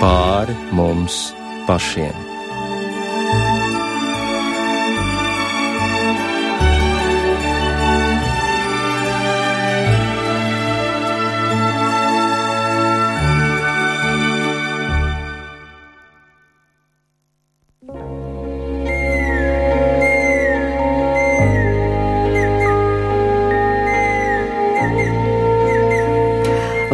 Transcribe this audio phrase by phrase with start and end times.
[0.00, 1.34] pāri mums
[1.68, 2.35] pašiem.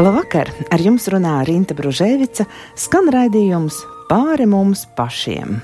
[0.02, 0.48] Labvakar!
[0.74, 2.42] Ar jums runā Rīta Bružēvica,
[2.74, 3.76] skan raidījums
[4.08, 5.60] pāri mums pašiem.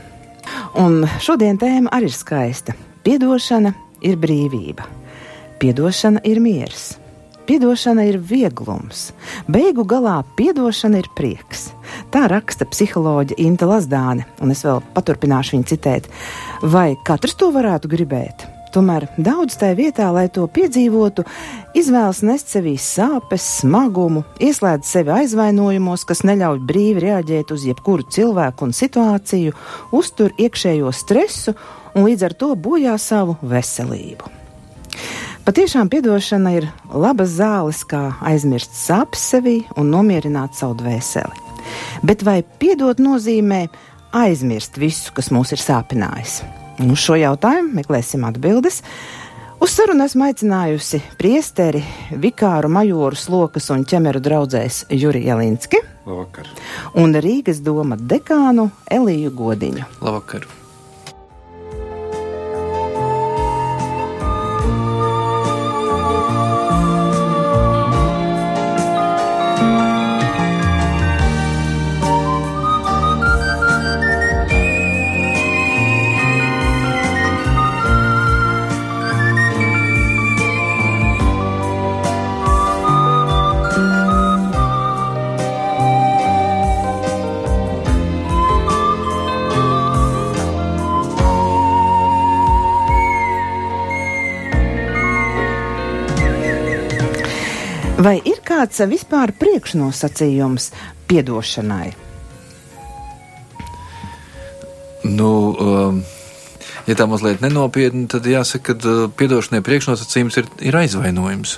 [0.79, 2.77] Un šodien tēma arī ir skaista.
[3.03, 3.73] Piedošana
[4.07, 4.87] ir brīvība,
[5.59, 6.85] piedošana ir miers,
[7.49, 9.09] piedošana ir vieglums,
[9.51, 11.73] beigu galā piedošana ir prieks.
[12.15, 16.07] Tā raksta psiholoģija Inte Lazdāne, un es vēl paturpināšu viņu citēt.
[16.63, 18.47] Vai katrs to varētu gribēt?
[18.79, 21.25] Tomēr daudz tajā vietā, lai to piedzīvotu,
[21.75, 28.69] izvēlas nest sevī sāpes, smagumu, ieslēdz sevi aizvainojumos, kas neļauj brīvi reaģēt uz jebkuru cilvēku
[28.69, 29.57] un situāciju,
[29.99, 31.57] uztur iekšējo stresu
[31.97, 34.31] un līdz ar to bojā savu veselību.
[35.49, 41.43] Patiešām piedošana ir labas zāles, kā aizmirst sāpes sevī un nomierināt savu dvēseli.
[42.07, 43.65] Bet vai piedot nozīmē
[44.15, 46.39] aizmirst visu, kas mūs ir sāpinājis?
[46.79, 48.83] Uz šo jautājumu meklēsim atbildes.
[49.59, 51.81] Uz sarunu esmu aicinājusi priesteri,
[52.15, 55.83] vikāru majoru slokas un ķemeru draudzēs Juriju Jelinski.
[56.07, 56.47] Labvakar.
[57.03, 59.91] Un Rīgas doma dekānu Eliju Godiņu.
[59.99, 60.47] Labvakar.
[98.59, 100.73] Kāds vispār priekšnosacījums
[101.07, 101.93] piedošanai?
[105.07, 106.01] Nu, um,
[106.89, 111.53] ja tā mazliet nenopietni, tad jāsaka, ka uh, piedošanai priekšnosacījums ir, ir aizvainojums.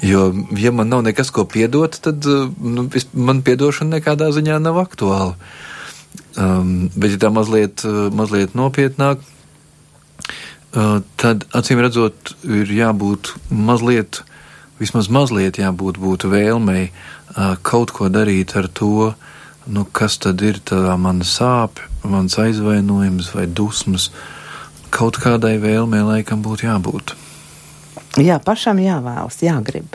[0.00, 4.80] Jo, ja man nav nekas, ko piedot, tad uh, nu, man piedošana nekādā ziņā nav
[4.80, 5.36] aktuāla.
[6.40, 9.20] Um, bet, ja tā mazliet, uh, mazliet nopietnāk,
[10.72, 14.24] uh, tad acīm redzot, ir jābūt mazliet
[14.80, 16.90] vismaz mazliet jābūt būtu vēlmei
[17.62, 19.12] kaut ko darīt ar to,
[19.70, 24.10] nu, kas tad ir tā mana sāpe, mans aizvainojums vai dusmas.
[24.90, 27.14] Kaut kādai vēlmei laikam būtu jābūt.
[28.18, 29.94] Jā, pašam jāvēlas, jāgrib.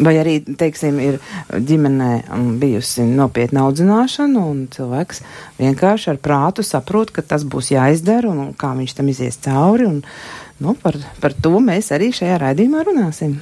[0.00, 1.18] Vai arī, teiksim, ir
[1.52, 2.22] ģimenē
[2.60, 5.20] bijusi nopietna audzināšana, un cilvēks
[5.58, 9.90] vienkārši ar prātu saprot, ka tas būs jāizdara, un kā viņš tam izies cauri.
[9.90, 10.00] Un,
[10.60, 13.38] Nu, par, par to mēs arī šajā raidījumā runāsim.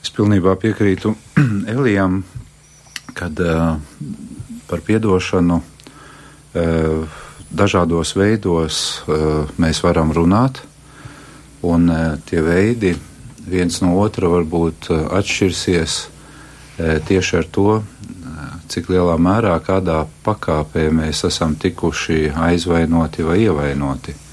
[0.00, 1.12] Es pilnībā piekrītu
[1.74, 2.22] Elijam,
[3.12, 3.76] kad uh,
[4.70, 7.20] par piedošanu uh,
[7.52, 10.62] dažādos veidos uh, mēs varam runāt,
[11.60, 12.94] un uh, tie veidi
[13.44, 20.06] viens no otra varbūt uh, atšķirsies uh, tieši ar to, uh, cik lielā mērā, kādā
[20.24, 24.23] pakāpē mēs esam tikuši aizvainoti vai ievainoti.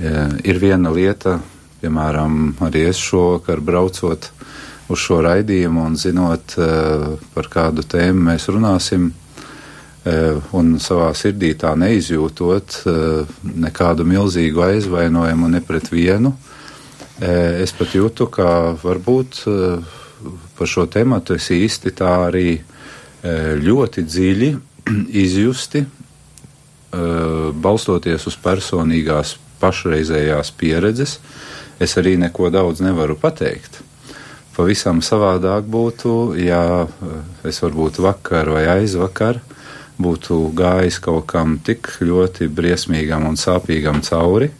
[0.00, 1.36] Ir viena lieta,
[1.82, 4.30] piemēram, arī es šovakar braucot
[4.88, 6.54] uz šo raidījumu un zinot,
[7.34, 9.10] par kādu tēmu mēs runāsim,
[10.56, 12.80] un savā sirdī tā neizjūtot
[13.44, 16.32] nekādu milzīgu aizvainojumu ne pret vienu,
[17.20, 18.48] es pat jūtu, ka
[18.82, 19.44] varbūt
[20.56, 22.56] par šo tematu es īsti tā arī
[23.62, 24.50] ļoti dziļi
[25.24, 25.84] izjusti,
[27.62, 31.16] balstoties uz personīgās pašreizējās pieredzes,
[31.82, 33.80] es arī neko daudz nevaru pateikt.
[34.52, 36.84] Pavisam savādāk būtu, ja
[37.48, 39.40] es varbūt vakar vai aizvakar
[40.02, 44.50] būtu gājis kaut kam tik ļoti briesmīgam un sāpīgam cauri,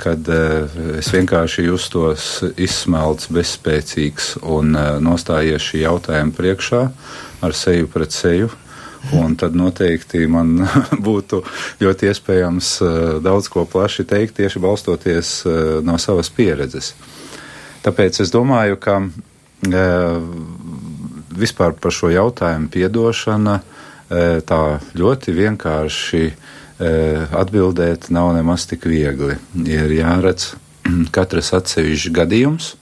[0.00, 0.30] kad
[0.98, 2.24] es vienkārši justos
[2.58, 4.74] izsmelts, bezspēcīgs un
[5.04, 6.82] nostājies šī jautājuma priekšā
[7.46, 8.50] ar seju pret seju
[9.12, 10.60] Un tad noteikti man
[11.08, 11.40] būtu
[11.80, 16.92] ļoti iespējams eh, daudz ko plaši teikt, tieši balstoties eh, no savas pieredzes.
[17.80, 20.20] Tāpēc es domāju, ka eh,
[21.40, 23.60] vispār par šo jautājumu piedošana
[24.10, 24.62] tā
[24.98, 26.24] ļoti vienkārši
[27.38, 29.36] atbildēt nav nemaz tik viegli.
[29.70, 30.48] Ir jāredz
[31.14, 32.72] katrs atsevišķs gadījums,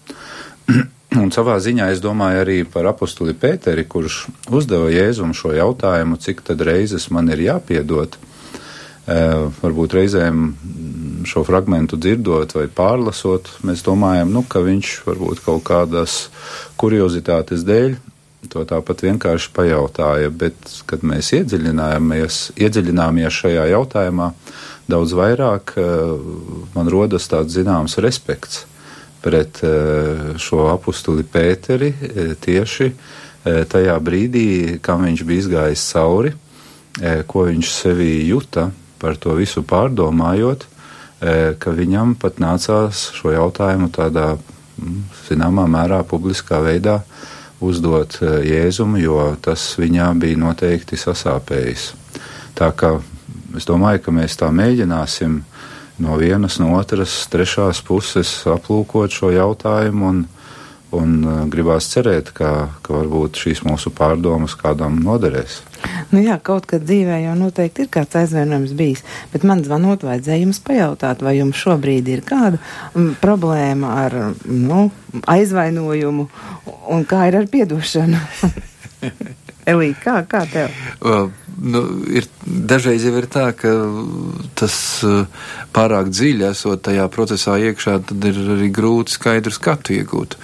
[1.16, 6.42] Un savā ziņā es domāju arī par apustuli Pēteri, kurš uzdeva Jēzum šo jautājumu, cik
[6.44, 8.18] tad reizes man ir jāpiedod.
[9.08, 9.16] E,
[9.62, 10.52] varbūt reizēm
[11.24, 16.20] šo fragmentu dzirdot vai pārlasot, mēs domājam, nu, ka viņš varbūt kaut kādas
[16.76, 17.96] kuriozitātes dēļ
[18.52, 20.56] to tāpat vienkārši pajautāja, bet,
[20.88, 24.30] kad mēs iedziļinājāmies, šajā jautājumā,
[24.92, 25.72] daudz vairāk
[26.76, 28.66] man rodas tāds zināms respekts
[29.22, 36.34] pret eh, šo apustuli Pēteri eh, tieši eh, tajā brīdī, kam viņš bija izgājis cauri,
[37.30, 38.64] ko viņš sevī juta
[38.98, 40.64] par to visu pārdomājot,
[41.62, 46.96] ka viņam pat nācās šo jautājumu tādā mm, zināmā mērā publiskā veidā
[47.62, 51.92] uzdot Jēzumu, jo tas viņā bija noteikti sasāpējis.
[52.58, 52.96] Tā kā
[53.54, 55.58] es domāju, ka mēs tā mēģināsim uh,
[55.98, 60.20] no vienas, no otras, trešās puses aplūkot šo jautājumu un,
[60.94, 62.52] un uh, gribās cerēt, ka,
[62.82, 65.60] ka varbūt šīs mūsu pārdomas kādam noderēs.
[66.10, 70.44] Nu jā, kaut kad dzīvē jau noteikti ir kāds aizvainojums bijis, bet man zvanot vajadzēja
[70.44, 72.58] jums pajautāt, vai jums šobrīd ir kāda
[72.94, 74.88] m, problēma ar nu,
[75.26, 76.30] aizvainojumu
[76.94, 78.22] un kā ir ar piedošanu.
[79.68, 80.72] Elī, kā, kā tev?
[81.04, 81.28] Uh,
[81.60, 83.72] nu, ir, dažreiz jau ir tā, ka
[84.58, 84.76] tas
[85.06, 85.24] uh,
[85.76, 90.38] pārāk dziļi esot tajā procesā iekšā, tad ir arī grūti skaidru skatu iegūt.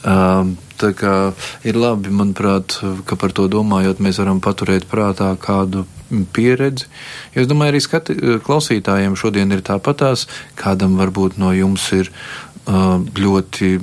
[0.00, 1.14] Uh, tā kā
[1.66, 5.84] ir labi, manuprāt, ka par to domājot, mēs varam paturēt prātā kādu
[6.34, 6.88] pieredzi.
[7.36, 10.26] Es domāju, arī skati, klausītājiem šodien ir tāpatās,
[10.58, 12.10] kādam varbūt no jums ir
[12.70, 13.74] ļoti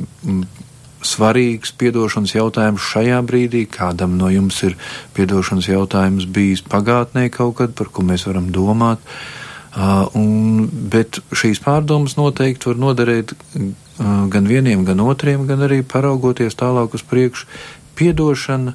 [1.07, 4.77] svarīgs piedošanas jautājums šajā brīdī, kādam no jums ir
[5.17, 9.03] piedošanas jautājums bijis pagātnē kaut kad, par ko mēs varam domāt.
[9.77, 13.65] Uh, un, bet šīs pārdomas noteikti var noderēt uh,
[14.33, 17.45] gan vieniem, gan otriem, gan arī paraugoties tālāk uz priekšu.
[17.97, 18.73] Piedošana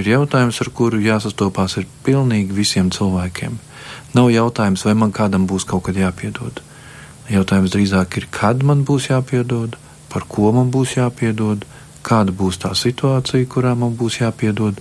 [0.00, 3.58] ir jautājums, ar kuru jāsastopās ar pilnīgi visiem cilvēkiem.
[4.16, 6.62] Nav jautājums, vai man kādam būs kaut kad jāpiedod.
[7.28, 9.76] Jautājums drīzāk ir, kad man būs jāpiedod,
[10.12, 11.64] par ko man būs jāpiedod,
[12.06, 14.80] kāda būs tā situācija, kurā man būs jāpiedod.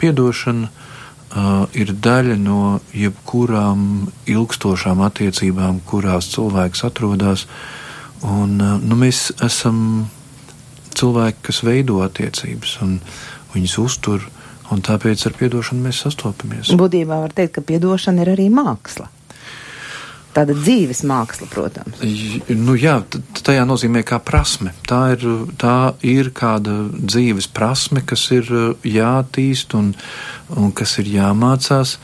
[0.00, 7.46] Piedošana uh, ir daļa no jebkurām ilgstošām attiecībām, kurās cilvēks atrodas.
[8.22, 10.10] Un, uh, nu, mēs esam
[10.96, 12.98] cilvēki, kas veido attiecības un
[13.54, 14.26] viņas uztur,
[14.70, 16.74] un tāpēc ar piedošanu mēs sastopamies.
[16.78, 19.08] Būtībā var teikt, ka piedošana ir arī māksla
[20.36, 22.00] tāda dzīves māksla, protams.
[22.54, 23.00] Nu, jā,
[23.42, 24.74] tajā nozīmē kā prasme.
[24.88, 25.26] Tā ir,
[25.60, 29.92] tā ir kāda dzīves prasme, kas ir uh, jātīst un,
[30.56, 31.96] un kas ir jāmācās.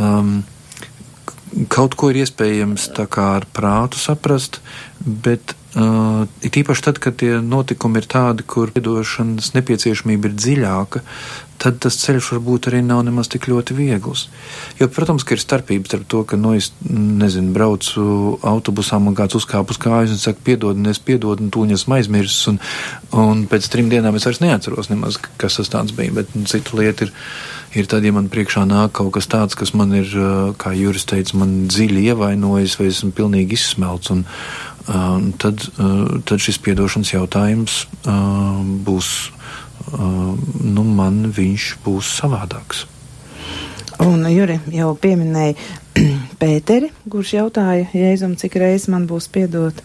[0.00, 0.40] Um,
[1.72, 4.60] kaut ko ir iespējams tā kā ar prātu saprast,
[5.04, 11.02] bet uh, it īpaši tad, kad tie notikumi ir tādi, kur piedošanas nepieciešamība ir dziļāka,
[11.60, 14.26] tad tas ceļš varbūt arī nav nemaz tik ļoti viegls.
[14.80, 19.38] Jo, protams, ka ir starpība starp to, ka, nu, es nezinu, braucu autobusā un kāds
[19.38, 22.60] uzkāp uz kājas un saka, piedod, es piedodu, un tūņas aizmirsis, un,
[23.16, 26.76] un pēc trim dienām es vairs neatceros nemaz, kas tas tāds bija, bet nu, cita
[26.78, 27.14] lieta ir,
[27.76, 30.12] ir tad, ja man priekšā nāk kaut kas tāds, kas man ir,
[30.60, 34.26] kā Juris teica, man dziļi ievainojis, vai esmu pilnīgi izsmelts, un
[34.86, 35.64] tad,
[36.26, 37.78] tad šis piedošanas jautājums
[38.86, 39.14] būs
[39.96, 42.86] nu, man viņš būs savādāks.
[44.02, 45.56] Un Juri jau pieminēja
[46.40, 49.78] Pēteri, kurš jautāja Jēzum, cik reizes man būs piedot.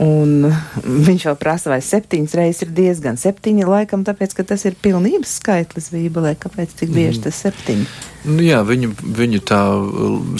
[0.00, 0.46] Un
[0.84, 5.34] viņš jau prasa, vai septiņas reizes ir diezgan septiņi, laikam, tāpēc, ka tas ir pilnības
[5.42, 6.32] skaitlis Bībelē.
[6.40, 7.24] Kāpēc tik bieži mm.
[7.26, 7.84] tas septiņi?
[8.30, 9.60] Nu, jā, viņu, viņu tā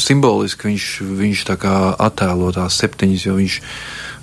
[0.00, 0.86] simboliski viņš,
[1.20, 3.58] viņš tā kā attēlo tās septiņas, jo viņš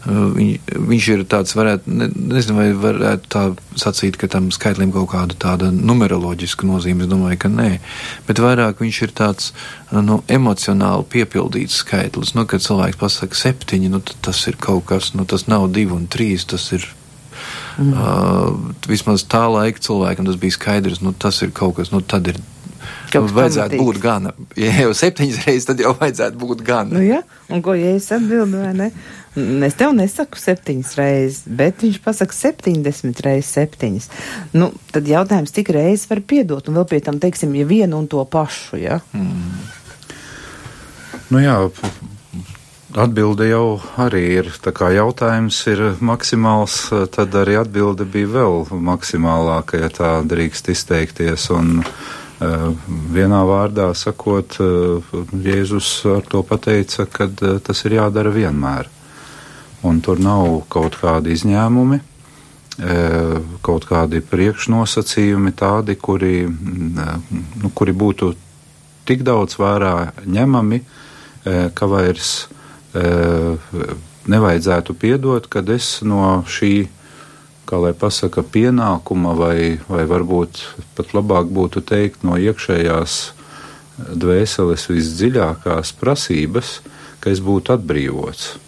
[0.06, 0.52] Viņ,
[0.88, 3.42] viņš ir tāds, varētu, ne, nezinu, vai varētu tā
[3.80, 7.04] sacīt, ka tam skaitlim kaut kāda tāda numeroloģiska nozīme.
[7.04, 7.70] Es domāju, ka nē.
[8.30, 9.52] Bet vairāk viņš ir tāds
[9.92, 12.36] nu, emocionāli piepildīts skaitlis.
[12.38, 16.08] Nu, kad cilvēks pasaka septiņi, nu, tas ir kaut kas, nu, tas nav divi un
[16.08, 16.88] trīs, tas ir.
[17.78, 17.92] Mm.
[17.94, 22.32] Uh, vismaz tā laika cilvēkam tas bija skaidrs, nu, tas ir kaut kas, nu, tad
[22.32, 22.40] ir
[23.12, 24.34] Kaut vajadzētu būt gana.
[24.60, 26.98] Ja jau septiņas reizes, tad jau vajadzētu būt gana.
[26.98, 27.22] Nu, ja?
[27.52, 28.90] Un ko, ja es atbildu, vai ne?
[29.38, 34.08] Es tev nesaku septiņas reizes, bet viņš pasaka septiņdesmit reizes septiņas.
[34.58, 38.08] Nu, tad jautājums, cik reizes var piedot, un vēl pie tam, teiksim, ja vienu un
[38.10, 38.98] to pašu, ja?
[39.14, 39.60] Mm.
[41.30, 41.60] Nu jā,
[42.98, 46.80] atbilde jau arī ir, tā kā jautājums ir maksimāls,
[47.14, 52.68] tad arī atbilde bija vēl maksimālāka, ja tā drīkst izteikties, un uh,
[53.14, 58.97] vienā vārdā sakot, uh, Jēzus ar to pateica, ka tas ir jādara vienmēr
[59.88, 62.04] un tur nav kaut kādi izņēmumi.
[63.66, 68.36] kaut kādi priekšnosacījumi tādi, kuri, nu, kuri būtu
[69.10, 70.82] tik daudz vērā ņemami,
[71.74, 72.48] ka vairs
[74.28, 76.88] nevajadzētu piedot, kad es no šī,
[77.66, 80.62] kā lai pasaka, pienākuma vai, vai varbūt
[80.96, 83.18] pat labāk būtu teikt no iekšējās
[84.14, 86.78] dvēseles visdziļākās prasības,
[87.20, 88.67] ka es būtu atbrīvots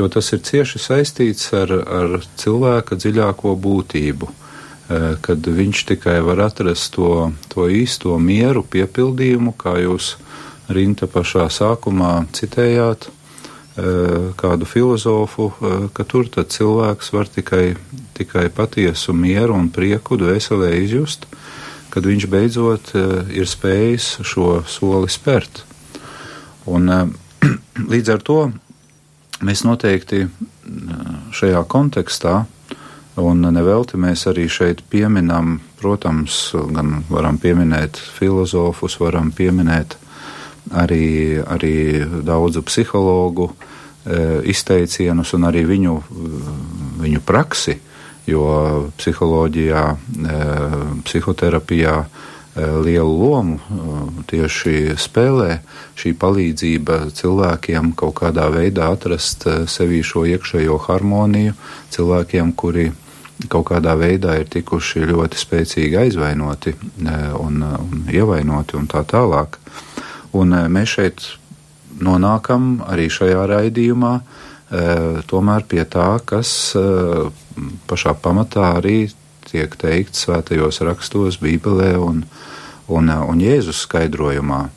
[0.00, 6.40] jo tas ir cieši saistīts ar, ar cilvēka dziļāko būtību, e, kad viņš tikai var
[6.48, 10.16] atrast to, to īsto mieru piepildījumu, kā jūs
[10.70, 13.12] Rinta pašā sākumā citējāt e,
[14.38, 17.64] kādu filozofu, e, ka tur tad cilvēks var tikai,
[18.16, 21.26] tikai patiesu mieru un prieku dvēselē izjust,
[21.90, 22.92] kad viņš beidzot
[23.34, 25.64] ir spējis šo soli spērt.
[26.70, 26.86] Un,
[27.92, 28.38] līdz ar to
[29.40, 30.26] Mēs noteikti
[31.32, 32.42] šajā kontekstā,
[33.20, 39.96] un nevelti mēs arī šeit pieminam, protams, gan varam pieminēt filozofus, varam pieminēt
[40.76, 41.74] arī, arī
[42.24, 43.50] daudzu psihologu
[44.48, 45.96] izteicienus un arī viņu,
[47.00, 47.78] viņu praksi,
[48.28, 48.44] jo
[49.00, 49.84] psiholoģijā,
[51.04, 55.60] psihoterapijā Eh, lielu lomu eh, tieši spēlē
[55.98, 61.54] šī palīdzība cilvēkiem kaut kādā veidā atrast eh, sevī šo iekšējo harmoniju,
[61.94, 62.90] cilvēkiem, kuri
[63.48, 66.74] kaut kādā veidā ir tikuši ļoti spēcīgi aizvainoti
[67.40, 69.56] un, un ievainoti un tā tālāk.
[70.36, 71.24] Un mēs šeit
[72.04, 74.12] nonākam arī šajā raidījumā
[75.30, 76.76] tomēr pie tā, kas
[77.88, 79.08] pašā pamatā arī
[79.50, 82.24] tiek teikts svētajos rakstos, Bībelē un,
[82.88, 84.68] un, un Jēzus skaidrojumā.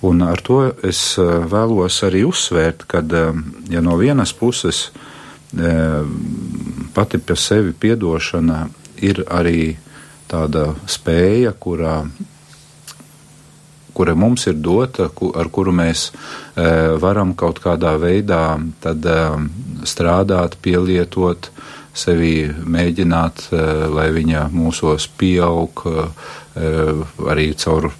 [0.00, 6.00] Un ar to es eh, vēlos arī uzsvērt, ka, eh, ja no vienas puses eh,
[6.96, 8.62] pati par sevi piedošana
[9.04, 9.76] ir arī
[10.30, 11.98] tāda spēja, kurā,
[13.92, 16.10] kura mums ir dota, ar kuru mēs
[17.02, 18.60] varam kaut kādā veidā
[19.88, 21.48] strādāt, pielietot,
[21.96, 26.30] sevi mēģināt, eh, lai viņa mūsos pieaug eh,
[27.30, 27.90] arī caur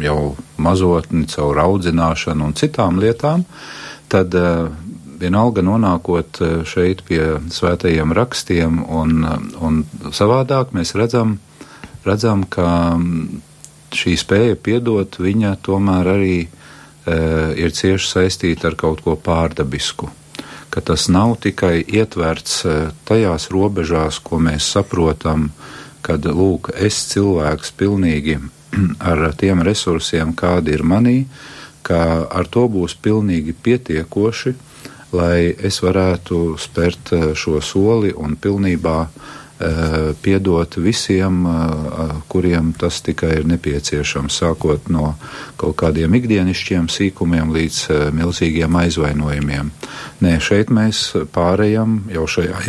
[0.00, 3.44] jau mazotni, caur audzināšanu un citām lietām,
[4.08, 4.68] tad eh,
[5.18, 6.38] vienalga nonākot
[6.68, 9.24] šeit pie svētajiem rakstiem un,
[9.58, 9.82] un
[10.14, 11.38] savādāk mēs redzam,
[12.06, 13.42] redzam, ka mm,
[13.98, 16.46] šī spēja piedot viņa tomēr arī e,
[17.58, 20.12] ir cieši saistīta ar kaut ko pārdabisku
[20.70, 22.76] ka tas nav tikai ietverts e,
[23.08, 25.50] tajās robežās, ko mēs saprotam,
[26.04, 28.38] kad lūk, es cilvēks pilnīgi
[29.10, 31.18] ar tiem resursiem, kādi ir manī,
[31.82, 34.54] ka ar to būs pilnīgi pietiekoši,
[35.16, 38.98] lai es varētu spērt e, šo soli un pilnībā
[40.22, 41.50] piedot visiem, eh,
[42.28, 45.16] kuriem tas tikai ir nepieciešams, sākot no
[45.56, 49.72] kaut kādiem ikdienišķiem sīkumiem līdz eh, milzīgiem aizvainojumiem.
[50.22, 52.62] Nē, šeit mēs pārējām jau šajā.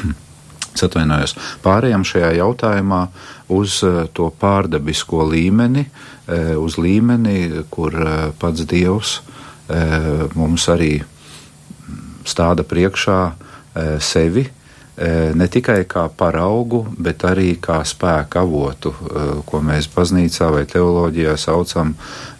[0.86, 3.00] Atvainojos, pārējām šajā jautājumā
[3.52, 3.82] uz
[4.16, 5.82] to pārdabisko līmeni,
[6.56, 7.92] uz līmeni, kur
[8.40, 9.18] pats Dievs
[10.38, 11.02] mums arī
[12.24, 13.18] stāda priekšā
[14.00, 14.46] sevi,
[15.34, 18.92] ne tikai kā paraugu, bet arī kā spēka avotu,
[19.48, 21.94] ko mēs baznīcā vai teoloģijā saucam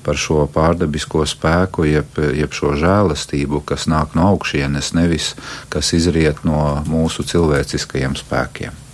[0.04, 5.32] par šo pārdabisko spēku, jeb, jeb šo žēlastību, kas nāk no augšienes, nevis
[5.72, 8.86] kas izriet no mūsu cilvēciskajiem spēkiem.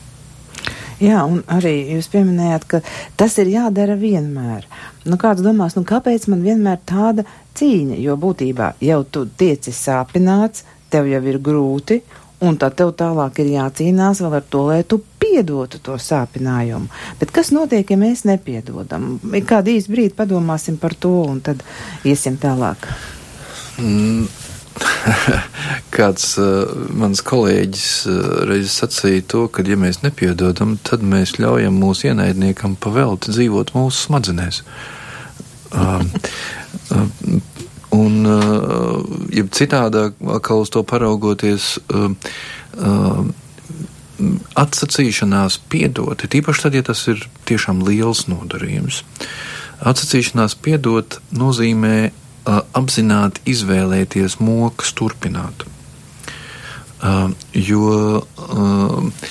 [0.96, 2.78] Jā, un arī jūs pieminējāt, ka
[3.20, 4.64] tas ir jādara vienmēr.
[5.04, 7.26] Nu, kāds domās, nu, kāpēc man vienmēr tāda
[7.58, 7.98] cīņa?
[8.00, 12.00] Jo būtībā jau tu tieci sāpināts, tev jau ir grūti,
[12.44, 16.90] Un tad tev tālāk ir jācīnās vēl ar to, lai tu piedotu to sāpinājumu.
[17.20, 19.14] Bet kas notiek, ja mēs nepiedodam?
[19.48, 21.64] Kādu īsu brīdi padomāsim par to, un tad
[22.04, 22.90] iesim tālāk.
[23.80, 24.28] Mm.
[25.96, 31.80] Kāds uh, mans kolēģis uh, reiz sacīja to, ka, ja mēs nepiedodam, tad mēs ļaujam
[31.80, 34.60] mūsu ienaidniekam pavēlti dzīvot mūsu smadzenēs.
[35.72, 36.04] Uh,
[37.00, 37.55] uh,
[37.96, 39.00] Un, uh,
[39.32, 42.12] ja citādāk, kā uz to paraugoties, uh,
[42.76, 43.24] uh,
[44.56, 49.02] atsacīšanās piedot, ir īpaši tad, ja tas ir tiešām liels nodarījums.
[49.86, 51.96] Atsacīšanās piedot nozīmē
[52.46, 55.66] apzināti izvēlēties mokas turpināt.
[56.96, 59.26] Uh, jo uh,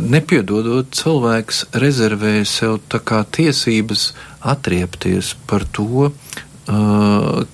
[0.00, 4.06] nepiedodot, cilvēks rezervē sev tiesības
[4.40, 6.08] atriepties par to,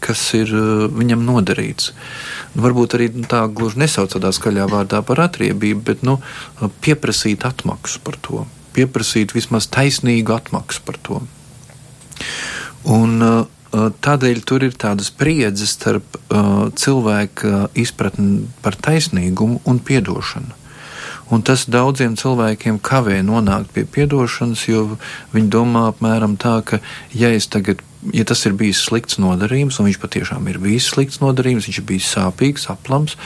[0.05, 0.51] kas ir
[0.93, 1.93] viņam nodarīts.
[2.57, 6.19] Varbūt arī tā gluži nesauc tādā skaļā vārdā par atriebību, bet nu,
[6.85, 8.45] pieprasīt atmaksu par to,
[8.77, 11.21] pieprasīt vismaz taisnīgu atmaksu par to.
[12.85, 13.21] Un,
[13.77, 20.55] Tādēļ tur ir tāda spriedze starp uh, cilvēka izpratni par taisnīgumu un atdošanu.
[21.35, 24.99] Un tas daudziem cilvēkiem kavē nonākt pie atdošanas, jo
[25.35, 26.79] viņi domā apmēram tā, ka,
[27.11, 27.83] ja es tagad,
[28.15, 31.89] ja tas ir bijis slikts nodarījums, un viņš patiešām ir bijis slikts nodarījums, viņš ir
[31.89, 33.17] bijis sāpīgs, aplams,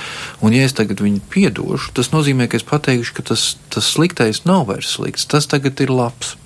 [0.44, 4.44] un ja es tagad viņu piedošu, tas nozīmē, ka es pateikšu, ka tas, tas sliktais
[4.48, 6.36] nav vairs slikts, tas tagad ir labs.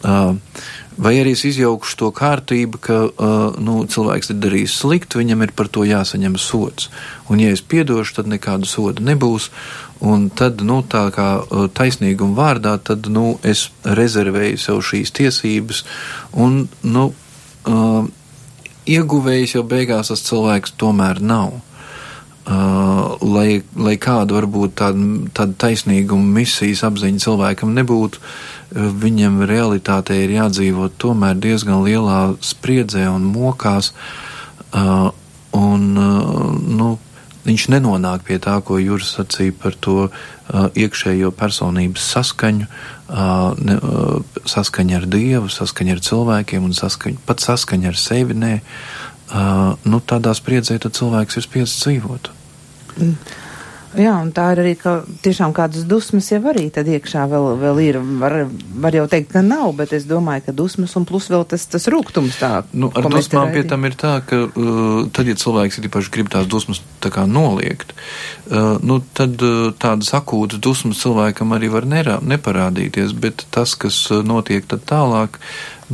[0.00, 0.36] Uh,
[1.00, 5.54] Vai arī es izjaukšu to kārtību, ka uh, nu, cilvēks ir darījis sliktu, viņam ir
[5.56, 6.90] par to jāsaņem sots.
[7.32, 9.48] Un, ja es piedošu, tad nekāda soda nebūs.
[10.04, 11.28] Un tad, nu, tā kā
[11.76, 15.82] taisnīguma vārdā, tad nu, es rezervēju sev šīs tiesības.
[16.36, 17.06] Un, nu,
[17.68, 18.06] uh,
[18.90, 21.58] ieguvējis jau beigās tas cilvēks tomēr nav.
[22.50, 28.22] Uh, lai, lai kāda varbūt tāda, tāda taisnīguma misijas apziņa cilvēkam nebūtu,
[29.04, 33.92] viņam realitātē ir jādzīvot tomēr diezgan lielā spriedzē un mokās,
[34.72, 35.10] uh,
[35.54, 36.50] un uh,
[36.80, 36.90] nu,
[37.46, 44.40] viņš nenonāk pie tā, ko Juris sacīja par to uh, iekšējo personības saskaņu, uh, uh,
[44.48, 48.36] saskaņu ar Dievu, saskaņu ar cilvēkiem un saskaņu, pat saskaņu ar sevi.
[48.38, 52.32] Nē, uh, nu, tādā spriedzē cilvēks ir spiests dzīvot.
[52.98, 53.14] Mm.
[53.98, 57.80] Jā, un tā ir arī, ka tiešām kādas dusmas jau arī tad iekšā vēl, vēl
[57.82, 57.98] ir.
[58.20, 58.34] Var,
[58.84, 61.88] var jau teikt, ka nav, bet es domāju, ka dusmas un plus vēl tas, tas
[61.90, 62.52] rūgtums tā.
[62.70, 66.30] Nu, ar dusmām pie tam ir tā, ka uh, tad, ja cilvēks ir īpaši grib
[66.30, 67.96] tās dusmas tā kā noliegt,
[68.52, 74.04] uh, nu, tad uh, tādas akūtas dusmas cilvēkam arī var nerā, neparādīties, bet tas, kas
[74.14, 75.42] uh, notiek tad tālāk,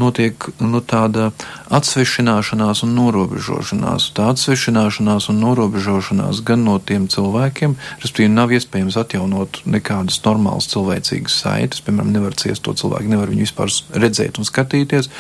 [0.00, 1.31] notiek nu, tāda
[1.75, 4.11] atsvešināšanās un norobežošanās.
[4.17, 11.41] Tā atsvešināšanās un norobežošanās gan no tiem cilvēkiem, respektīvi nav iespējams atjaunot nekādas normālas cilvēcīgas
[11.45, 15.11] saites, piemēram, nevar ciest to cilvēku, nevar viņu vispār redzēt un skatīties.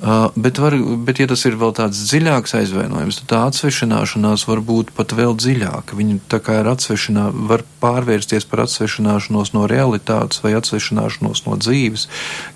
[0.00, 0.72] Bet, var,
[1.04, 5.34] bet, ja tas ir vēl tāds dziļāks aizvainojums, tad tā atsvešināšanās var būt pat vēl
[5.36, 5.98] dziļāka.
[5.98, 12.06] Viņa tā kā ir atsvešanā, var pārvērsties par atsvešināšanos no realitātes vai atsvešināšanos no dzīves,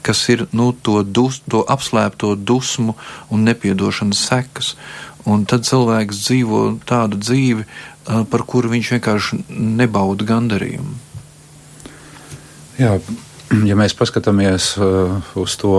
[0.07, 2.97] kas ir nu, to, dus, to apslēpto dusmu
[3.29, 4.73] un nepiedošanas sekas.
[5.29, 7.69] Un tad cilvēks dzīvo tādu dzīvi,
[8.33, 10.97] par kuru viņš vienkārši nebauda gandarījumu.
[12.81, 12.97] Jā,
[13.69, 15.77] ja mēs paskatāmies uz to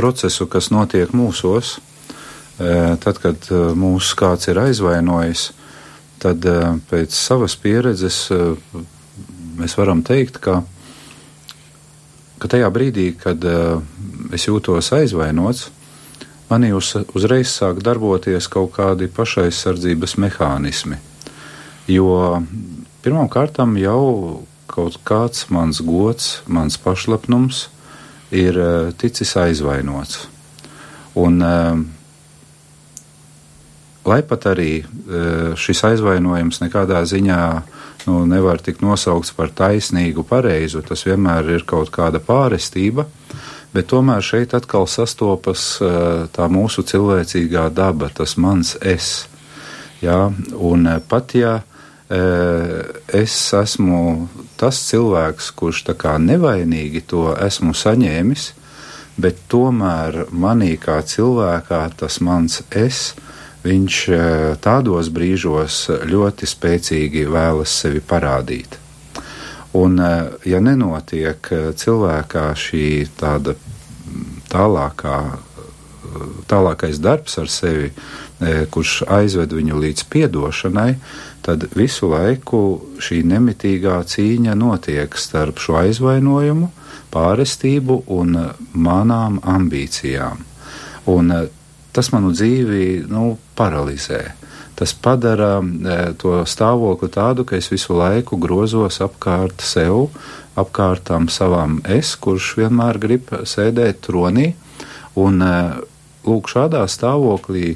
[0.00, 5.50] procesu, kas notiek mūsos, e, tad, kad e, mūs kāds ir aizvainojis,
[6.22, 6.58] tad e,
[6.90, 8.22] pēc savas pieredzes
[9.60, 10.62] mēs varam teikt, ka,
[12.40, 13.44] ka tajā brīdī, kad
[14.32, 15.66] es jūtos aizvainots,
[16.48, 20.96] manī uz, uzreiz sāk darboties kaut kādi pašaizsardzības mehānismi.
[21.90, 22.40] Jo
[23.04, 27.66] pirmām kārtām jau kaut kāds mans gods, mans pašlepnums,
[28.30, 30.28] ir eh, ticis aizvainots.
[31.18, 31.78] Un, eh,
[34.04, 37.40] lai pat arī eh, šis aizvainojums nekādā ziņā
[38.06, 43.06] nu, nevar tikt nosaukts par taisnīgu, pareizu, tas vienmēr ir kaut kāda pārestība,
[43.74, 45.76] bet tomēr šeit atkal sastopas
[46.34, 49.28] tā mūsu cilvēcīgā daba, tas mans es.
[50.00, 51.60] Jā, un pat ja
[52.10, 58.50] es esmu tas cilvēks, kurš tā kā nevainīgi to esmu saņēmis,
[59.20, 63.12] bet tomēr manī kā cilvēkā tas mans es,
[63.62, 63.96] viņš
[64.64, 68.78] tādos brīžos ļoti spēcīgi vēlas sevi parādīt.
[69.76, 70.00] Un,
[70.42, 71.46] ja nenotiek
[71.78, 72.86] cilvēkā šī
[73.20, 73.54] tāda
[74.50, 75.18] tālākā,
[76.50, 77.92] tālākais darbs ar sevi,
[78.74, 80.94] kurš aizved viņu līdz piedošanai,
[81.44, 82.62] tad visu laiku
[83.00, 86.70] šī nemitīgā cīņa notiek starp šo aizvainojumu,
[87.10, 88.36] pārestību un
[88.74, 90.44] manām ambīcijām.
[91.10, 91.48] Un eh,
[91.92, 94.22] tas manu dzīvi nu, paralizē.
[94.80, 100.06] Tas padara e, to stāvokli tādu, ka es visu laiku grozos apkārt sev,
[100.56, 104.54] apkārt tam savam es, kurš vienmēr grib sēdēt tronī.
[105.20, 105.58] Un, e,
[106.24, 107.74] lūk, šādā stāvoklī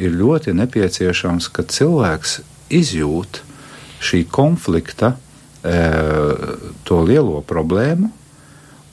[0.00, 2.38] ir ļoti nepieciešams, ka cilvēks
[2.70, 3.42] izjūt
[4.02, 5.76] šī konflikta e,
[6.84, 8.10] to lielo problēmu,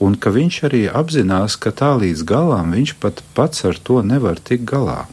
[0.04, 4.40] un ka viņš arī apzinās, ka tā līdz galam viņš pat pats ar to nevar
[4.40, 5.04] tikt galā.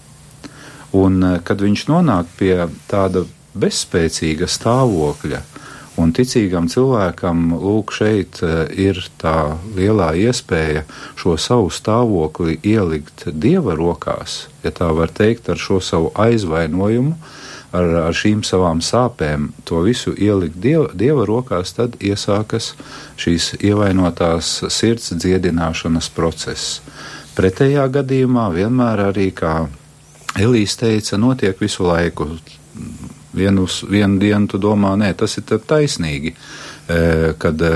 [0.96, 2.56] Un e, kad viņš nonāk pie
[2.92, 5.44] tāda bezspēcīga stāvokļa,
[6.00, 8.40] Un ticīgam cilvēkam, lūk, šeit
[8.80, 10.86] ir tā lielā iespēja
[11.20, 17.18] šo savu stāvokli ielikt dieva rokās, ja tā var teikt, ar šo savu aizvainojumu,
[17.72, 22.74] ar, ar šīm savām sāpēm to visu ielikt dieva, dieva rokās, tad iesākas
[23.22, 26.82] šīs ievainotās sirds dziedināšanas process.
[27.38, 29.66] Pretējā gadījumā vienmēr arī, kā
[30.40, 32.30] Elīs teica, notiek visu laiku.
[33.36, 36.34] Vienu, vienu dienu tu domā, nē, tas ir taisnīgi.
[36.92, 37.70] E, kad, e,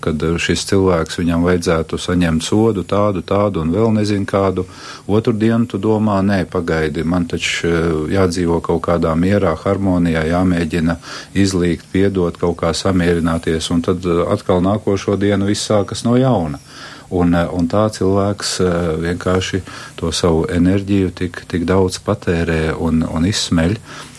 [0.00, 4.64] kad šis cilvēks viņam vajadzētu saņemt sodu tādu, tādu un vēl nezinu kādu.
[5.06, 7.78] Otru dienu tu domā, nē, pagaidi, man taču e,
[8.16, 10.98] jādzīvo kaut kādā mierā, harmonijā, jāmēģina
[11.38, 16.60] izlīgt, piedot, kaut kā samierināties, un tad atkal nākošo dienu viss sākas no jauna.
[17.08, 18.58] Un, un tā cilvēks
[19.00, 19.62] vienkārši
[19.96, 23.78] to savu enerģiju tik, tik daudz patērē un, un izsmeļ,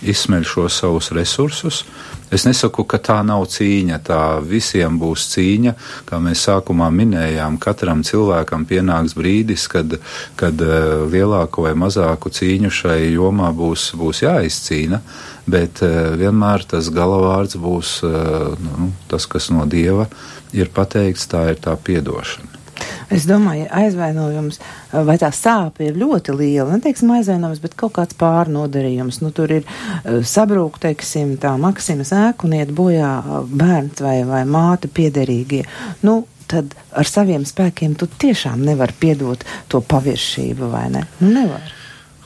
[0.09, 1.83] izsmeļ šos savus resursus.
[2.29, 5.73] Es nesaku, ka tā nav cīņa, tā visiem būs cīņa.
[6.09, 9.97] Kā mēs sākumā minējām, katram cilvēkam pienāks brīdis, kad,
[10.37, 15.01] kad eh, lielāku vai mazāku cīņu šai jomā būs, būs jāizcīna,
[15.49, 18.13] bet eh, vienmēr tas galavārds būs eh,
[18.61, 20.05] nu, tas, kas no dieva
[20.53, 22.48] ir pateikts, tā ir tā piedošana.
[23.09, 24.59] Es domāju, aizvainojums
[25.07, 29.17] vai tā sāpe ir ļoti liela, neteiksim aizvainojums, bet kaut kāds pārnodarījums.
[29.23, 33.09] Nu, tur ir uh, sabrūk, teiksim, tā Maksimas ēku un iet bojā
[33.49, 35.63] bērns vai, vai māte piederīgie.
[36.05, 39.41] Nu, tad ar saviem spēkiem tu tiešām nevar piedot
[39.73, 41.05] to paviršību, vai ne?
[41.23, 41.73] Nu, nevar.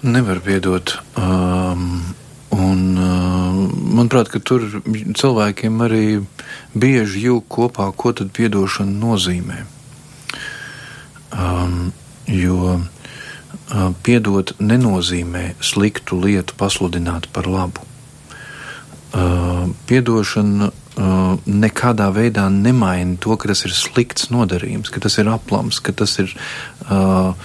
[0.03, 0.97] Nevar piedot.
[1.15, 2.01] Um,
[2.51, 3.61] un, uh,
[3.95, 6.03] manuprāt, tur cilvēkiem arī
[6.75, 9.61] bieži jūg kopā, ko tad piedošana nozīmē
[11.33, 11.91] um,
[12.29, 17.83] jo uh, piedot nenozīmē sliktu lietu pasludināt par labu.
[19.13, 25.29] Uh, piedošana uh, nekādā veidā nemaina to, ka tas ir slikts nodarījums, ka tas ir
[25.29, 27.37] aplams, ka tas ir uh,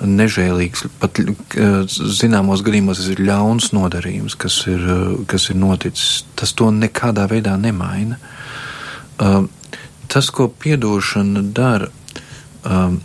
[0.00, 6.24] nežēlīgs, pat uh, zināmos gadījumos tas ir ļauns nodarījums, kas ir, uh, kas ir noticis.
[6.40, 8.16] Tas to nekādā veidā nemaina.
[9.20, 9.44] Uh,
[10.08, 11.92] tas, ko piedošana dara,
[12.64, 12.96] uh,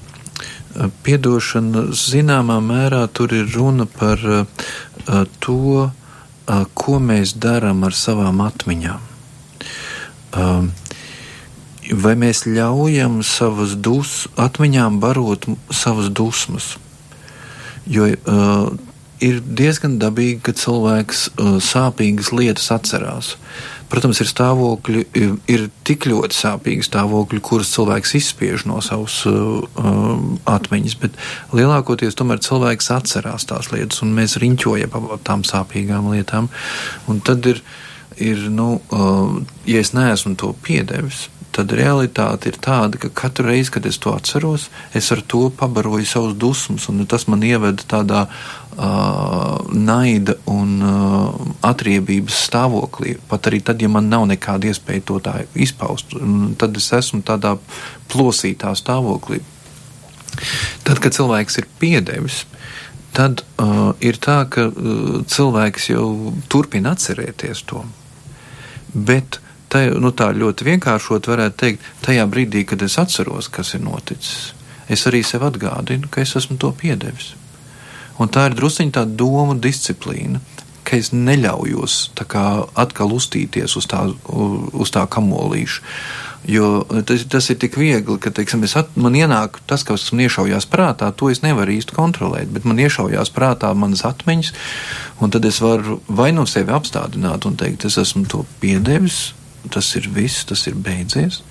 [1.06, 4.46] Piedošana zināmā mērā tur ir runa par uh,
[5.40, 9.12] to, uh, ko mēs darām ar savām atmiņām.
[11.96, 16.74] Vai mēs ļaujam savas dus, atmiņām barot savas dusmas?
[17.88, 18.74] Jo uh,
[19.26, 23.36] ir diezgan dabīgi, ka cilvēks uh, sāpīgas lietas atcerās.
[23.90, 25.02] Protams, ir stāvokļi,
[25.54, 31.20] ir, tik ļoti sāpīgi stāvokļi, kurus cilvēks izspiež no savas uh, um, atmiņas, bet
[31.56, 36.50] lielākoties tomēr cilvēks atcerās tās lietas, un mēs riņķojam par tām sāpīgām lietām.
[37.12, 37.62] Un tad ir,
[38.18, 43.72] ir nu, uh, ja es neesmu to piedevis, tad realitāte ir tāda, ka katru reizi,
[43.78, 48.26] kad es to atceros, es ar to pabaroju savus dusmas, un tas man ieveda tādā
[48.26, 50.82] uh, naida un
[51.66, 53.16] atriebības stāvoklī.
[53.30, 56.18] Pat arī tad, ja man nav nekāda iespēja to tā izpaust,
[56.60, 57.56] tad es esmu tādā
[58.12, 59.40] plosītā stāvoklī.
[60.84, 62.44] Tad, kad cilvēks ir piedevis,
[63.16, 67.86] tad uh, ir tā, ka uh, cilvēks jau turpina atcerēties to.
[68.94, 69.40] Bet
[69.72, 74.54] tai, nu, tā ļoti vienkāršot varētu teikt, tajā brīdī, kad es atceros, kas ir noticis,
[74.92, 77.34] es arī sev atgādinu, ka es esmu to piedevis.
[78.22, 80.40] Un tā ir drusciņā tā doma disciplīna,
[80.86, 85.82] ka es neļaujos atkal uztīties uz tā, uz tā kamolīša.
[86.46, 90.68] Jo tas, tas ir tik viegli, ka teiksim, at, man ienāk tas, kas man iešaujās
[90.70, 92.52] prātā, to es nevaru īsti kontrolēt.
[92.54, 94.54] Bet man iešaujās prātā manas atmiņas,
[95.26, 99.34] un tad es varu vai no sevi apstādināt un teikt, es esmu to piedevis,
[99.74, 101.42] tas ir viss, tas ir beidzies.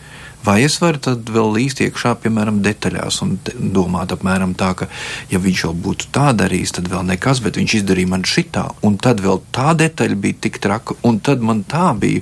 [0.45, 3.37] Vai es varu tad vēl līst iekšā, piemēram, detaļās un
[3.73, 4.89] domāt apmēram tā, ka,
[5.31, 8.99] ja viņš jau būtu tā darījis, tad vēl nekas, bet viņš izdarīja man šitā, un
[9.01, 12.21] tad vēl tā detaļa bija tik traka, un tad man tā bija,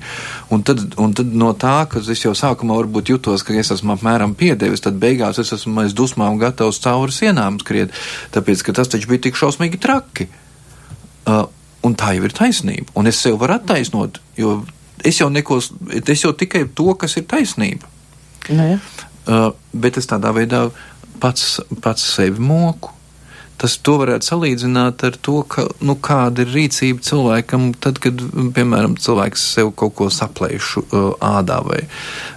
[0.54, 3.96] un tad, un tad no tā, ka es jau sākumā varbūt jutos, ka es esmu
[3.96, 7.90] apmēram piedevis, tad beigās es esmu aiz dusmām gatavs cauri sienām skriet,
[8.36, 10.28] tāpēc, ka tas taču bija tik šausmīgi traki.
[11.26, 11.48] Uh,
[11.82, 14.60] un tā jau ir taisnība, un es sev varu attaisnot, jo
[15.02, 15.58] es jau neko,
[16.06, 17.90] es jau tikai to, kas ir taisnība.
[18.50, 18.78] Nu, ja.
[19.30, 20.66] uh, bet es tādā veidā
[21.22, 22.90] pats, pats sevi moku.
[23.62, 28.18] Tas to varētu salīdzināt ar to, ka, nu, kāda ir rīcība cilvēkam, tad, kad,
[28.56, 31.84] piemēram, cilvēks sev kaut ko saplēš uh, ādā vai,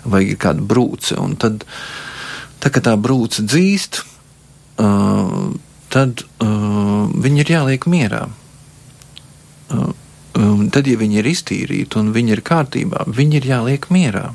[0.05, 1.65] vai ir kāda brūce, un tad,
[2.61, 4.03] tā, kad tā brūce dzīst,
[4.85, 5.49] uh,
[5.89, 8.27] tad uh, viņi ir jāliek mierā.
[9.73, 9.89] Uh,
[10.37, 14.27] um, tad, ja viņi ir iztīrīti un viņi ir kārtībā, viņi ir jāliek mierā,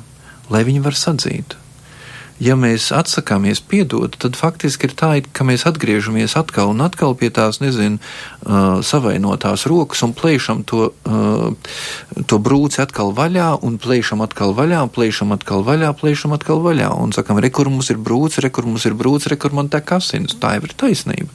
[0.51, 1.60] lai viņi var sadzīt
[2.41, 7.29] ja mēs atsakāmies piedot, tad faktiski ir tā, ka mēs atgriežamies atkal un atkal pie
[7.33, 11.73] tās, nezinu, uh, savainotās rokas un plēšam to, uh,
[12.25, 17.13] to brūci atkal vaļā un plēšam atkal vaļā, plēšam atkal vaļā, plēšam atkal vaļā un
[17.15, 19.93] sakam, re, kur mums ir brūci, re, kur mums ir brūci, re, kur man tek
[19.99, 20.37] asins.
[20.41, 21.29] Tā jau ir taisnība.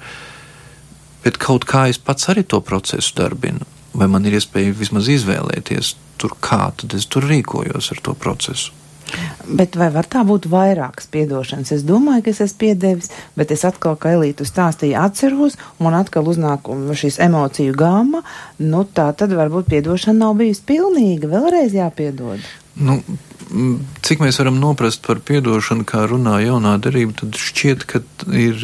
[1.27, 5.95] Bet kaut kā es pats arī to procesu darbinu, vai man ir iespēja vismaz izvēlēties
[6.19, 8.75] tur, kā tad es tur rīkojos ar to procesu.
[9.47, 11.71] Bet vai var tā būt vairākas piedošanas?
[11.77, 16.27] Es domāju, ka es esmu piedevis, bet es atkal, kā Elītu stāstīju, atceros, un atkal
[16.27, 16.67] uznāk
[16.99, 18.25] šīs emociju gāma,
[18.59, 22.43] nu tā tad varbūt piedošana nav bijusi pilnīga, vēlreiz jāpiedod.
[22.77, 22.99] Nu,
[24.05, 28.03] cik mēs varam noprast par piedošanu, kā runā jaunā darība, tad šķiet, ka
[28.35, 28.61] ir,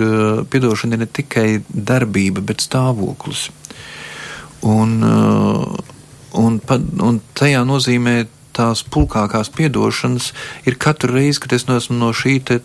[0.51, 3.49] piedošana ir ne tikai darbība, bet stāvoklis.
[4.67, 4.99] Un,
[6.39, 6.61] un,
[7.07, 8.17] un tajā nozīmē
[8.57, 10.33] tās pulkākās piedošanas
[10.69, 12.59] ir katru reizi, kad es esmu no šī te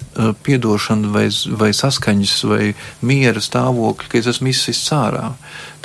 [0.43, 1.27] piedošana vai,
[1.59, 5.31] vai saskaņas vai miera stāvokļa, ka es esmu izsists ārā,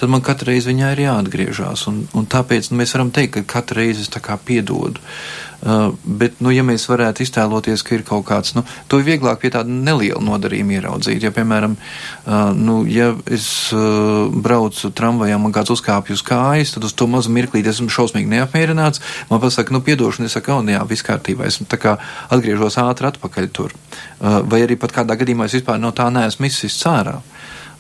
[0.01, 1.87] tad man katru reizi viņā ir jāatgriežas.
[1.91, 5.03] Un, un tāpēc nu, mēs varam teikt, ka katru reizi es tā kā piedodu.
[5.03, 9.43] Uh, bet, nu, ja mēs varētu iztēloties, ka ir kaut kāds, nu, to ir vieglāk
[9.43, 11.23] pie tāda neliela nodarījuma ieraudzīt.
[11.23, 13.47] Ja, piemēram, uh, nu, ja es
[13.77, 18.31] uh, braucu tramvajā, man kāds uzkāpj uz kājas, tad uz to mazu mirklīti esmu šausmīgi
[18.35, 19.03] neapmierināts.
[19.31, 21.97] Man pasaka, nu, piedošana, es saku, un jā, viss kārtībā, esmu tā kā
[22.35, 23.77] atgriežos ātri atpakaļ tur.
[24.19, 27.21] Uh, vai arī pat kādā gadījumā es vispār no tā neesmu izsis cārā.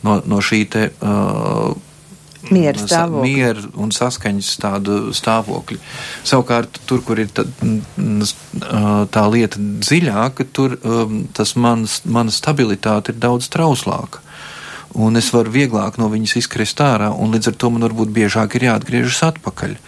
[0.02, 1.74] No, no šī te uh,
[2.50, 3.34] Mieru stāvokļi.
[3.36, 5.78] Mieru un saskaņas tādu stāvokļu.
[6.26, 7.44] Savukārt, tur, kur ir tā,
[9.14, 10.74] tā lieta dziļāka, tur
[11.36, 14.24] tas mans, mana stabilitāte ir daudz trauslāka.
[14.92, 18.58] Un es varu vieglāk no viņas izkrist ārā, un līdz ar to man varbūt biežāk
[18.58, 19.78] ir jāatgriežas atpakaļ.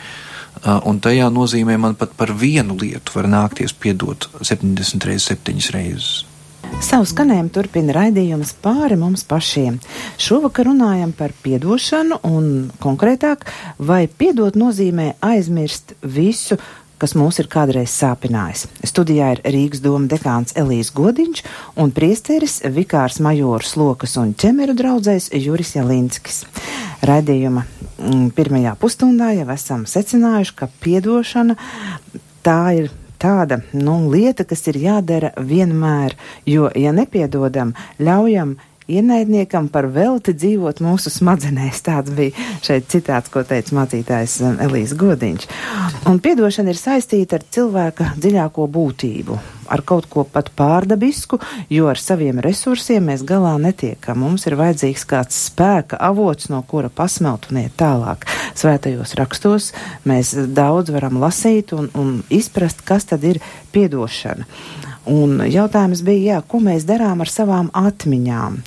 [0.88, 6.22] Un tajā nozīmē man pat par vienu lietu var nākties piedot 70 reizes, 7 reizes.
[6.82, 9.76] Savu skanējumu turpina raidījums pāri mums pašiem.
[10.18, 12.48] Šovakar runājam par piedošanu un
[12.82, 13.44] konkrētāk,
[13.78, 16.58] vai piedot nozīmē aizmirst visu,
[16.98, 18.66] kas mūs ir kādreiz sāpinājis.
[18.90, 21.44] Studijā ir Rīgas doma dekāns Elīs Godiņš
[21.82, 26.42] un priesteris Vikārs Majors Lokas un ķemeru draudzējs Juris Jalinskis.
[27.04, 31.58] Raidījuma mm, pirmajā pusstundā jau esam secinājuši, ka piedošana
[32.46, 36.16] tā ir tāda nu, lieta, kas ir jādara vienmēr,
[36.48, 38.56] jo, ja nepiedodam, ļaujam
[38.90, 41.80] ienaidniekam par velti dzīvot mūsu smadzenēs.
[41.86, 45.48] Tāds bija šeit citāts, ko teica mācītājs um, Elīs Godiņš.
[46.10, 49.38] Un piedošana ir saistīta ar cilvēka dziļāko būtību,
[49.72, 51.40] ar kaut ko pat pārdabisku,
[51.72, 54.20] jo ar saviem resursiem mēs galā netiekam.
[54.24, 58.28] Mums ir vajadzīgs kāds spēka avots, no kura pasmelt un iet tālāk.
[58.54, 59.72] Svētajos rakstos
[60.08, 63.40] mēs daudz varam lasīt un, un izprast, kas tad ir
[63.72, 64.44] piedošana.
[65.10, 68.58] Un jautājums bija, jā, ko mēs darām ar savām atmiņām.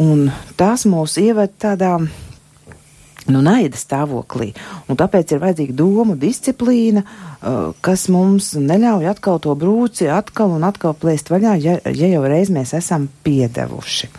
[0.00, 4.50] Un tās mūs ieved tādā nu, naida stāvoklī.
[4.88, 10.64] Un tāpēc ir vajadzīga domu disciplīna, uh, kas mums neļauj atkal to brūci atkal un
[10.68, 14.10] atkal plēst vaļā, ja, ja jau reiz mēs esam piedevuši.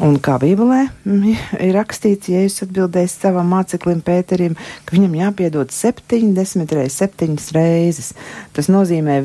[0.00, 0.86] Un kā Bībelē
[1.60, 4.54] ir rakstīts, ja jūs atbildēsiet savam māceklim Pēterim,
[4.88, 8.08] ka viņam jāpiedod 70 reizes, 7 reizes.
[8.56, 9.18] Tas nozīmē,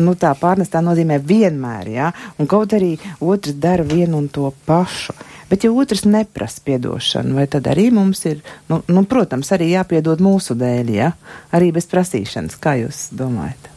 [0.00, 2.08] nu tā pārnestā nozīmē vienmēr, jā,
[2.40, 5.12] un kaut arī otrs dara vienu un to pašu.
[5.50, 8.40] Bet ja otrs neprasa piedošanu, vai tad arī mums ir,
[8.72, 11.12] nu, nu protams, arī jāpiedod mūsu dēļ, jā,
[11.52, 13.73] arī bez prasīšanas, kā jūs domājat?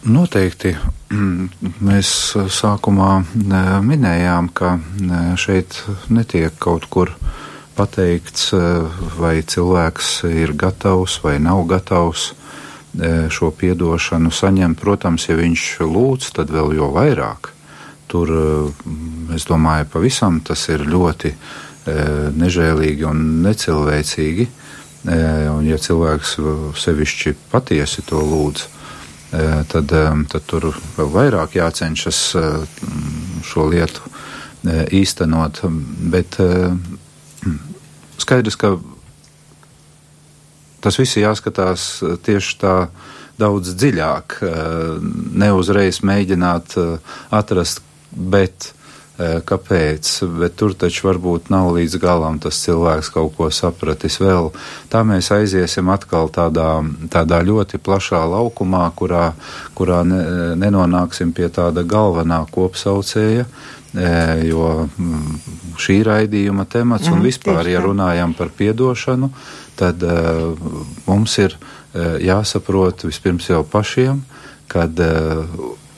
[0.00, 0.72] Noteikti
[1.88, 2.10] mēs
[2.56, 3.10] sākumā
[3.84, 4.78] minējām, ka
[5.36, 7.12] šeit netiek kaut kur
[7.76, 8.50] pateikts,
[9.20, 12.30] vai cilvēks ir gatavs vai nav gatavs
[13.30, 14.80] šo piedošanu saņemt.
[14.80, 17.52] Protams, ja viņš lūdz, tad vēl jo vairāk.
[18.10, 18.32] Tur,
[19.36, 21.34] es domāju, pavisam tas ir ļoti
[22.40, 24.48] nežēlīgi un necilvēcīgi.
[25.04, 26.36] Un ja cilvēks
[26.76, 28.66] sevišķi patiesi to lūdz,
[29.30, 29.92] tad,
[30.32, 32.22] tad tur vēl vairāk jācenšas
[33.46, 34.10] šo lietu
[34.96, 35.62] īstenot.
[36.12, 36.38] Bet
[38.20, 38.74] skaidrs, ka
[40.82, 41.86] tas viss jāskatās
[42.26, 42.74] tieši tā
[43.40, 44.40] daudz dziļāk,
[45.40, 46.76] neuzreiz mēģināt
[47.30, 48.79] atrast, bet Eh,
[49.20, 54.50] kāpēc, bet tur taču varbūt nav līdz galam tas cilvēks kaut ko sapratis vēl.
[54.92, 56.80] Tā mēs aiziesim atkal tādā,
[57.12, 59.32] tādā ļoti plašā laukumā, kurā,
[59.76, 60.22] kurā ne,
[60.60, 63.44] nenonāksim pie tāda galvenā kopsaucēja,
[64.46, 65.40] jo mm,
[65.80, 69.30] šī raidījuma temats un mhm, vispār, ja runājam par piedošanu,
[69.80, 70.54] tad uh,
[71.08, 74.22] mums ir uh, jāsaprot vispirms jau pašiem,
[74.70, 75.44] kad uh,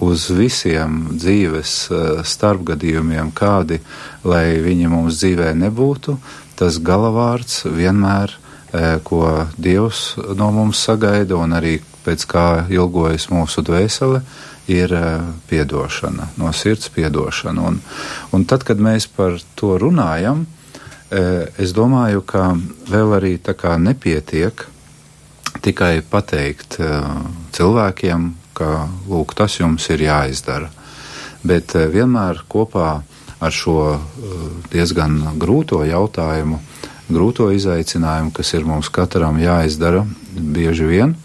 [0.02, 3.80] uz visiem dzīves uh, starpgadījumiem, kādi,
[4.26, 6.16] lai viņi mums dzīvē nebūtu,
[6.58, 13.62] tas galavārds vienmēr, uh, ko Dievs no mums sagaida un arī pēc kā ilgojas mūsu
[13.62, 14.22] dvēsele,
[14.70, 14.94] ir
[15.50, 17.62] piedošana, no sirds piedošana.
[17.66, 17.80] Un,
[18.32, 20.46] un tad, kad mēs par to runājam,
[21.58, 22.52] es domāju, ka
[22.88, 24.64] vēl arī tā kā nepietiek
[25.62, 26.78] tikai pateikt
[27.52, 30.70] cilvēkiem, ka lūk, tas jums ir jāizdara.
[31.42, 33.02] Bet vienmēr kopā
[33.42, 33.98] ar šo
[34.70, 36.60] diezgan grūto jautājumu,
[37.10, 41.16] grūto izaicinājumu, kas ir mums katram jāizdara bieži vien,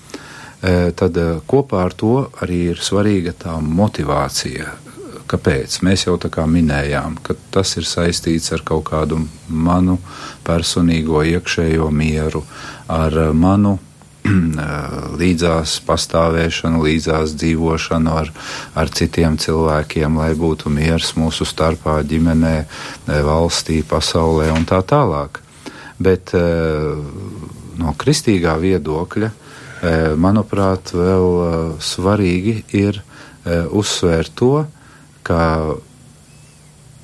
[0.57, 4.73] E, tad kopā ar to arī ir svarīga tā motivācija.
[5.29, 5.81] Kāpēc?
[5.83, 9.97] Mēs jau tā kā minējām, ka tas ir saistīts ar kaut kādu manu
[10.47, 12.41] personīgo iekšējo mieru,
[12.87, 13.75] ar manu
[15.21, 18.31] līdzās pastāvēšanu, līdzās dzīvošanu ar,
[18.75, 25.41] ar citiem cilvēkiem, lai būtu miers mūsu starpā, ģimenē, e, valstī, pasaulē un tā tālāk.
[25.97, 29.31] Bet no kristīgā viedokļa
[29.77, 33.01] E, manuprāt, vēl svarīgi ir
[33.47, 34.65] uzsvērt to,
[35.27, 35.41] ka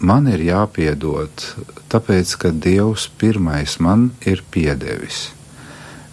[0.03, 1.45] man ir jāpiedod,
[1.93, 5.29] tāpēc, ka Dievs pirmais man ir piedevis.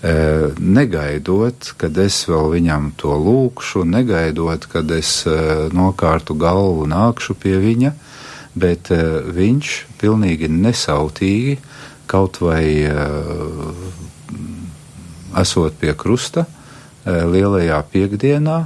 [0.00, 5.26] Negaidot, kad es vēl viņam to lūkšu, negaidot, kad es
[5.76, 7.92] nokārtu galvu nākšu pie viņa,
[8.56, 8.88] bet
[9.36, 11.58] viņš pilnīgi nesautīgi
[12.08, 12.64] kaut vai
[15.38, 16.46] esot pie krusta,
[17.04, 18.58] lielajā piekdienā,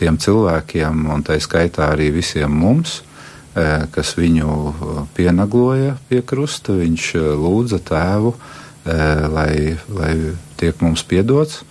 [0.00, 3.02] tiem cilvēkiem, un tā skaitā arī visiem mums,
[3.52, 8.34] kas viņu pienagloja pie krusta, viņš lūdza tēvu,
[8.84, 10.14] lai, lai
[10.58, 11.62] tiek mums piedots.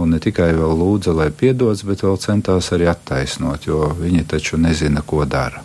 [0.00, 4.58] Un ne tikai vēl lūdza, lai piedots, bet vēl centās arī attaisnot, jo viņi taču
[4.60, 5.60] nezina, ko dara.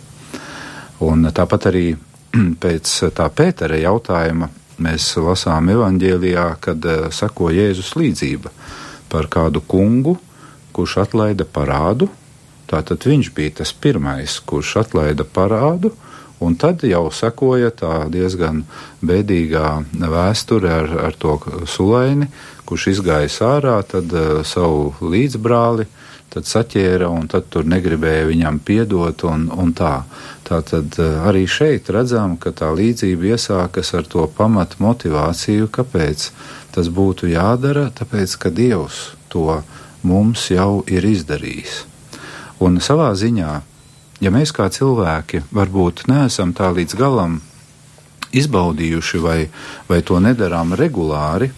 [1.00, 1.86] Un tāpat arī
[2.62, 4.50] pēc tā Pētera jautājuma
[4.84, 8.52] mēs lasām evanģēlijā, kad uh, sako Jēzus līdzība
[9.08, 10.18] par kādu kungu,
[10.76, 12.10] kurš atlaida parādu.
[12.68, 15.94] Tātad viņš bija tas pirmais, kurš atlaida parādu,
[16.44, 18.64] un tad jau sekoja tā diezgan
[19.02, 22.28] bēdīgā vēsture ar, ar to sulaini,
[22.68, 25.88] kurš izgāja ārā, tad uh, savu līdzbrāli
[26.32, 30.02] tad saķēra un tad tur negribēja viņam piedot un, un tā.
[30.48, 36.28] Tātad eh, arī šeit redzam, ka tā līdzība iesākas ar to pamatu motivāciju, kāpēc
[36.74, 39.62] tas būtu jādara, tāpēc, ka Dievs to
[40.06, 41.82] mums jau ir izdarījis.
[42.64, 43.52] Un savā ziņā,
[44.20, 47.38] ja mēs kā cilvēki varbūt neesam tā līdz galam
[48.34, 49.38] izbaudījuši vai,
[49.88, 51.50] vai to nedarām regulāri,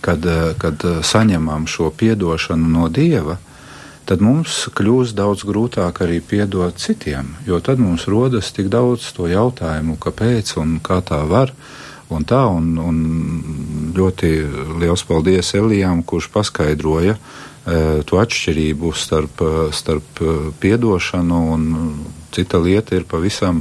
[0.00, 0.24] kad,
[0.60, 3.38] kad saņemam šo piedošanu no Dieva,
[4.08, 9.28] tad mums kļūst daudz grūtāk arī piedot citiem, jo tad mums rodas tik daudz to
[9.28, 11.52] jautājumu, kāpēc un kā tā var.
[12.08, 14.30] Un tā, un, un ļoti
[14.80, 17.18] liels paldies Elijām, kurš paskaidroja
[17.68, 19.42] to atšķirību starp,
[19.76, 20.20] starp
[20.60, 21.66] piedošanu un
[22.32, 23.60] cita lieta ir pavisam,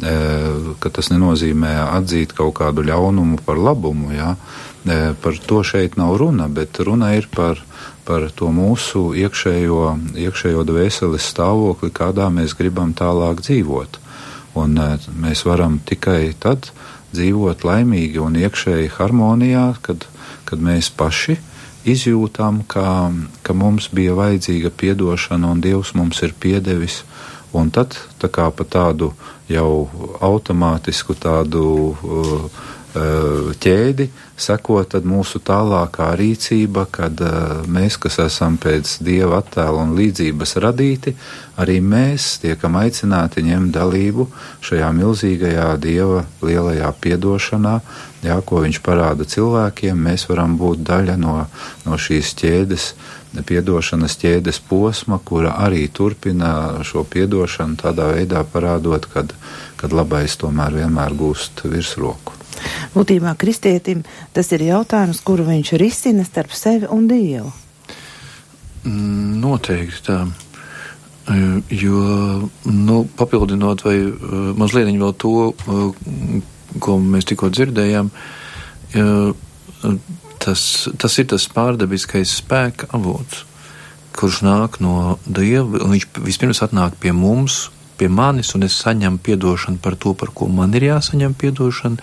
[0.00, 4.34] ka tas nenozīmē atzīt kaut kādu ļaunumu par labumu, jā.
[5.22, 7.62] Par to šeit nav runa, bet runa ir par
[8.04, 9.80] par to mūsu iekšējo,
[10.26, 13.98] iekšējo dvēseles stāvokli, kādā mēs gribam tālāk dzīvot.
[14.60, 14.76] Un
[15.24, 16.68] mēs varam tikai tad
[17.14, 20.06] dzīvot laimīgi un iekšēji harmonijā, kad,
[20.44, 21.38] kad mēs paši
[21.84, 27.02] izjūtam, ka, ka mums bija vajadzīga atdošana un Dievs mums ir piedevis.
[27.54, 29.12] Un tad tā kā pa tādu
[29.48, 29.88] jau
[30.20, 32.48] automātisku tādu uh,
[32.94, 34.04] uh ķēdi
[34.38, 41.14] sekot mūsu tālākā rīcība, kad uh, mēs, kas esam pēc dieva attēla un līdzības radīti,
[41.58, 44.28] arī mēs tiekam aicināti ņemt dalību
[44.62, 47.80] šajā milzīgajā dieva lielajā piedošanā,
[48.26, 49.98] jā, ko viņš parāda cilvēkiem.
[50.08, 51.36] Mēs varam būt daļa no,
[51.84, 52.86] no šīs ķēdes,
[53.46, 59.34] piedošanas ķēdes posma, kura arī turpina šo piedošanu tādā veidā parādot, kad,
[59.80, 62.34] kad labais tomēr vienmēr gūst virsroku.
[62.94, 67.50] Būtībā kristietim tas ir jautājums, kuru viņš risina starp sevi un Dievu.
[68.84, 70.18] Mm, noteikti tā.
[71.24, 71.36] E,
[71.72, 72.00] jo,
[72.68, 74.10] nu, papildinot vai e,
[74.60, 76.42] mazliet vēl to, e,
[76.84, 78.10] ko mēs tikko dzirdējām,
[80.44, 80.62] tas,
[81.00, 83.44] tas ir tas pārdabiskais spēka avots,
[84.14, 87.64] kurš nāk no Dieva, un viņš vispirms atnāk pie mums
[87.96, 92.02] pie manis, un es saņemu atdošanu par to, par ko man ir jāsaņem atdošana.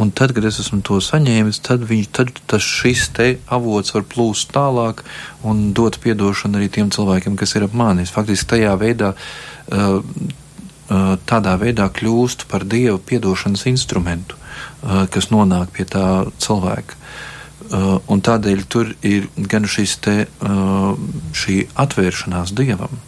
[0.00, 4.04] Un tad, kad es esmu to saņēmis, tad, viņš, tad tas šis te avots var
[4.06, 5.02] plūst tālāk
[5.42, 8.12] un dot atdošanu arī tiem cilvēkiem, kas ir ap manis.
[8.14, 9.14] Faktiski tajā veidā.
[9.70, 10.02] Uh,
[11.30, 14.38] tādā veidā kļūst par dievu piedošanas instrumentu,
[15.14, 16.06] kas nonāk pie tā
[16.42, 16.98] cilvēka.
[18.10, 19.68] Un tādēļ tur ir gan
[20.02, 20.16] te,
[21.42, 22.98] šī atvēršanās dievam,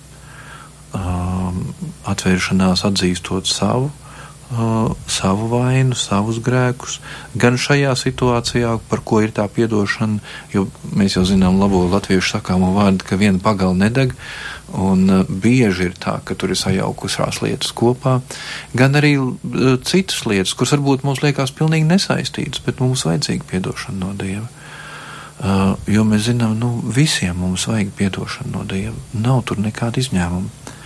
[2.13, 3.91] atvēršanās atzīstot savu,
[5.09, 6.99] savu vainu, savus grēkus,
[7.35, 10.21] gan šajā situācijā, par ko ir tā piedošana,
[10.53, 14.13] jo mēs jau zinām labo latviešu sakāmo vārdu, ka viena pagala nedeg,
[14.73, 18.21] un bieži ir tā, ka tur ir sajaukušās lietas kopā,
[18.77, 19.15] gan arī
[19.85, 24.49] citas lietas, kuras varbūt mums liekas pilnīgi nesaistītas, bet mums vajadzīga piedošana no Dieva.
[25.43, 28.95] Uh, jo mēs zinām, nu, visiem mums vajag piedošanu no Dieva.
[29.19, 30.77] Nav tur nekāda izņēmuma.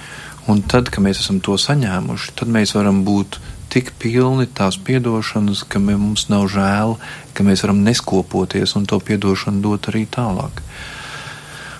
[0.49, 3.37] Un tad, kad mēs esam to saņēmuši, tad mēs varam būt
[3.75, 6.95] tik pilni tās piedošanas, ka mums nav žēl,
[7.35, 10.63] ka mēs varam neskopoties un to piedošanu dot arī tālāk.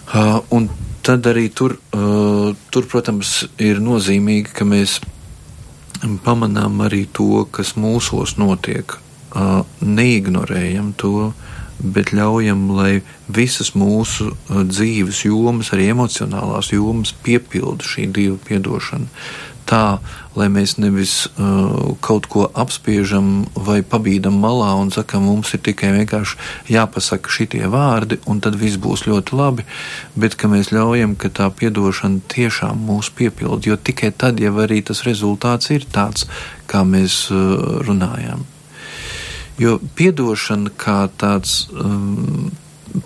[0.07, 0.69] Uh, un
[1.07, 4.99] tad arī tur, uh, tur, protams, ir nozīmīgi, ka mēs
[6.27, 11.31] pamanām arī to, kas mūsos notiek, uh, neignorējam to,
[11.79, 19.07] bet ļaujam, lai visas mūsu uh, dzīves jomas, arī emocionālās jomas, piepilda šī dieva piedošana.
[19.67, 19.99] Tā,
[20.39, 25.91] lai mēs nevis uh, kaut ko apspiežam vai pabīdam malā un sakam, mums ir tikai
[25.97, 29.65] vienkārši jāpasaka šitie vārdi, un tad viss būs ļoti labi,
[30.15, 34.85] bet ka mēs ļaujam, ka tā piedošana tiešām mūs piepilda, jo tikai tad jau arī
[34.87, 36.29] tas rezultāts ir tāds,
[36.71, 38.47] kā mēs uh, runājam.
[39.59, 42.53] Jo piedošana kā tāds um,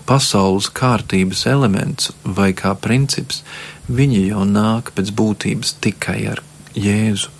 [0.05, 3.41] pasaules kārtības elements vai kā princips,
[3.89, 6.43] viņi jau nāk pēc būtības tikai ar
[6.77, 7.31] Jēzu.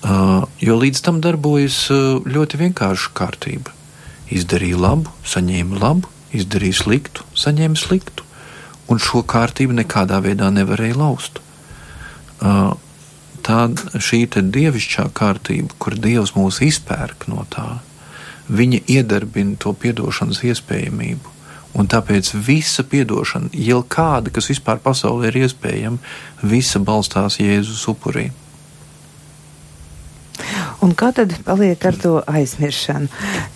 [0.00, 3.74] Uh, jo līdz tam darbojas uh, ļoti vienkārša kārtība.
[4.32, 8.24] Izdarīja labu, saņēma labu, izdarīja sliktu, saņēma sliktu,
[8.88, 11.42] un šo kārtību nekādā veidā nevarēja laust.
[12.40, 12.72] Uh,
[13.44, 13.66] tā
[14.00, 17.82] šī dievišķā kārtība, kur Dievs mūs izpērk no tā,
[18.48, 21.39] viņa iedarbina to piedošanas iespējamību.
[21.78, 25.98] Un tāpēc visa atdošana, jau kāda, kas vispār pasaulē ir iespējama,
[26.42, 28.30] visa balstās Jēzus upurī.
[30.80, 33.10] Un kā tad paliek ar to aizmiršanu?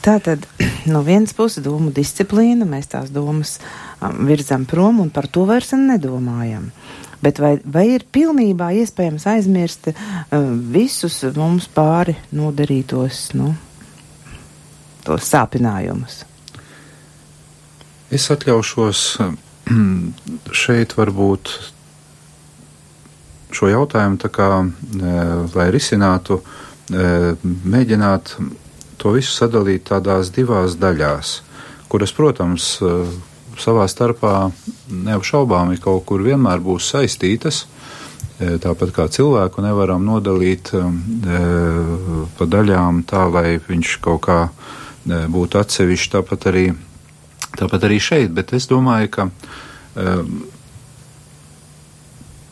[0.05, 0.47] Tā tad
[0.93, 5.73] no vienas puses domu disciplīna, mēs tās domas um, virzam prom un par to vairs
[5.75, 6.71] nedomājam.
[7.25, 13.31] Bet vai, vai ir pilnībā iespējams aizmirst um, visus mums pāri nodarītos?
[13.35, 13.55] Nu?
[15.05, 16.25] tos sāpinājumus?
[18.15, 19.01] Es atļaušos
[20.65, 21.51] šeit varbūt
[23.55, 25.15] šo jautājumu, kā, e,
[25.55, 26.39] lai risinātu,
[26.91, 27.35] e,
[27.75, 28.37] mēģināt
[29.03, 31.35] to visu sadalīt tādās divās daļās,
[31.91, 32.69] kuras, protams,
[33.61, 34.51] savā starpā
[34.91, 37.65] neapšaubāmi kaut kur vienmēr būs saistītas.
[38.39, 40.73] Tāpat kā cilvēku nevaram nodalīt
[42.35, 44.39] pa daļām tā, lai viņš kaut kā
[45.05, 46.65] būtu atsevišķi, tāpat arī,
[47.59, 48.33] tāpat arī šeit.
[48.35, 50.45] Bet es domāju, ka um,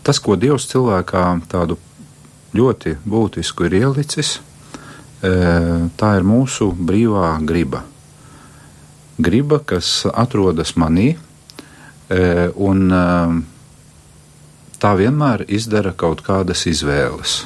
[0.07, 1.79] tas, ko Dievs cilvēkā tādu
[2.57, 7.85] ļoti būtisku ir ielicis, uh, tā ir mūsu brīvā griba.
[9.23, 13.41] Griba, kas atrodas manī, uh, un uh,
[14.83, 17.43] tā vienmēr izdara kaut kādas izvēles.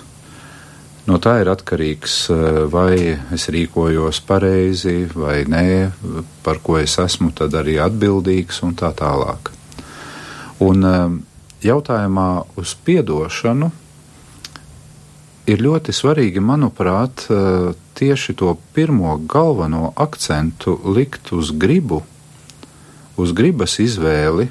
[1.07, 2.97] No tā ir atkarīgs, eh, vai
[3.35, 5.93] es rīkojos pareizi vai nē,
[6.43, 9.53] par ko es esmu tad arī atbildīgs un tā tālāk.
[10.67, 11.15] Un eh,
[11.63, 13.71] jautājumā uz piedošanu
[15.47, 22.03] ir ļoti svarīgi, manuprāt, eh, tieši to pirmo galveno akcentu likt uz gribu,
[23.17, 24.51] uz gribas izvēli,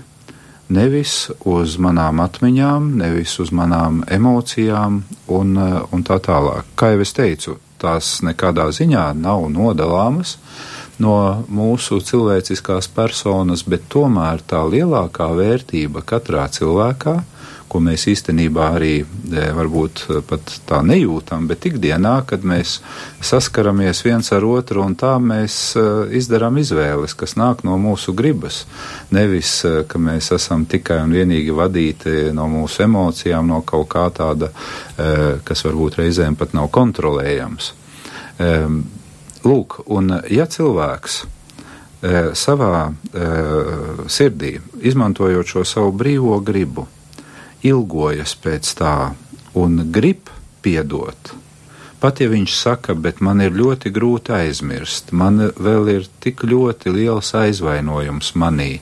[0.69, 6.63] nevis uz manām atmiņām, nevis uz manām emocijām un, eh, un tā tālāk.
[6.75, 10.37] Kā jau es teicu, tās nekādā ziņā nav nodalāmas
[10.99, 17.23] no mūsu cilvēciskās personas, bet tomēr tā lielākā vērtība katrā cilvēkā
[17.67, 19.05] ko mēs īstenībā arī e,
[19.55, 22.77] varbūt e, pat tā nejūtam, bet ikdienā, kad mēs
[23.25, 25.85] saskaramies viens ar otru un tā mēs e,
[26.19, 28.63] izdarām izvēles, kas nāk no mūsu gribas.
[29.15, 29.57] Nevis,
[29.89, 34.51] ka mēs esam tikai un vienīgi vadīti no mūsu emocijām, no kaut kā tāda,
[35.45, 37.71] kas varbūt reizēm pat nav kontrolējams.
[39.45, 41.19] Lūk, un ja cilvēks
[42.37, 42.81] savā
[44.11, 46.87] sirdī, izmantojot šo savu brīvo gribu,
[47.65, 48.95] ilgojas pēc tā
[49.57, 50.29] un grib
[50.65, 51.33] piedot,
[52.01, 56.93] pat ja viņš saka, bet man ir ļoti grūti aizmirst, man vēl ir tik ļoti
[56.93, 58.79] liels aizvainojums manī,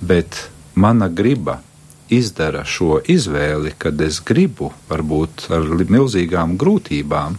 [0.00, 1.60] bet mana griba
[2.12, 7.38] izdara šo izvēli, kad es gribu, varbūt ar milzīgām grūtībām,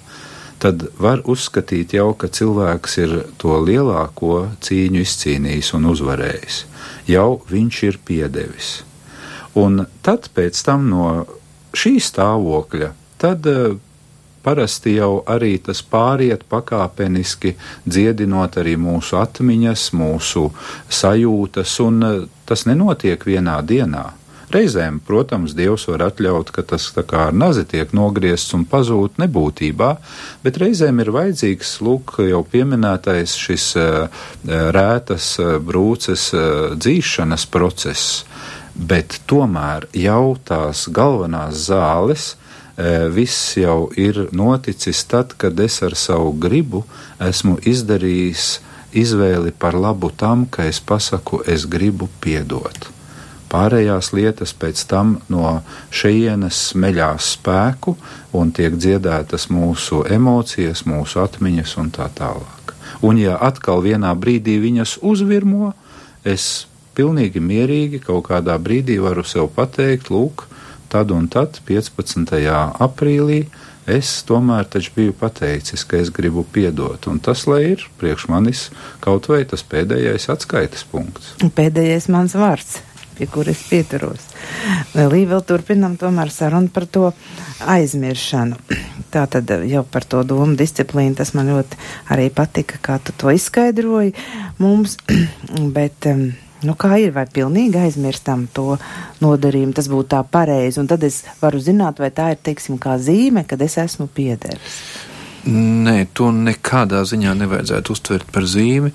[0.64, 6.64] tad var uzskatīt jau, ka cilvēks ir to lielāko cīņu izcīnījis un uzvarējis.
[7.12, 8.72] Jau viņš ir piedevis.
[9.60, 11.08] Un tad pēc tam no
[11.78, 12.90] šī stāvokļa,
[13.22, 13.76] tad uh,
[14.44, 17.54] parasti jau arī tas pāriet pakāpeniski,
[17.86, 20.50] dziedinot arī mūsu atmiņas, mūsu
[20.90, 24.10] sajūtas, un uh, tas nenotiek vienā dienā.
[24.54, 29.18] Reizēm, protams, Dievs var atļaut, ka tas tā kā ar nazi tiek nogriezts un pazūd
[29.22, 29.88] nebūtībā,
[30.44, 34.26] bet reizēm ir vajadzīgs, lūk, jau pieminētais šis uh,
[34.78, 35.32] rētas
[35.64, 36.28] brūces
[36.78, 38.28] dzīšanas process,
[38.76, 42.34] bet tomēr jau tās galvenās zāles,
[43.14, 46.84] viss jau ir noticis tad, kad es ar savu gribu
[47.22, 48.48] esmu izdarījis
[48.94, 52.90] izvēli par labu tam, ka es pasaku, es gribu piedot.
[53.54, 55.62] Pārējās lietas pēc tam no
[55.94, 57.94] šejienes smeļās spēku
[58.34, 62.74] un tiek dziedētas mūsu emocijas, mūsu atmiņas un tā tālāk.
[63.06, 65.74] Un ja atkal vienā brīdī viņas uzvirmo,
[66.26, 66.66] es
[66.98, 70.46] pilnīgi mierīgi kaut kādā brīdī varu sev pateikt, lūk,
[70.94, 72.34] tad un tad, 15.
[72.86, 73.44] aprīlī,
[73.90, 78.70] es tomēr taču biju pateicis, ka es gribu piedot, un tas, lai ir priekš manis
[79.04, 81.36] kaut vai tas pēdējais atskaites punkts.
[81.58, 82.80] Pēdējais mans vārds
[83.14, 84.26] pie kuras pieturos.
[84.94, 87.12] Vēl, vēl turpinam tomēr sarunu par to
[87.70, 88.58] aizmiršanu.
[89.14, 91.78] Tā tad jau par to domu disciplīnu, tas man ļoti
[92.14, 94.16] arī patika, kā tu to izskaidroji
[94.62, 94.98] mums,
[95.78, 96.10] bet,
[96.68, 98.78] nu kā ir, vai pilnīgi aizmirstam to
[99.24, 102.98] nodarījumu, tas būtu tā pareizi, un tad es varu zināt, vai tā ir, teiksim, kā
[103.02, 104.82] zīme, kad es esmu piederis.
[105.44, 108.94] Nē, to nekādā ziņā nevajadzētu uztvert par zīmi.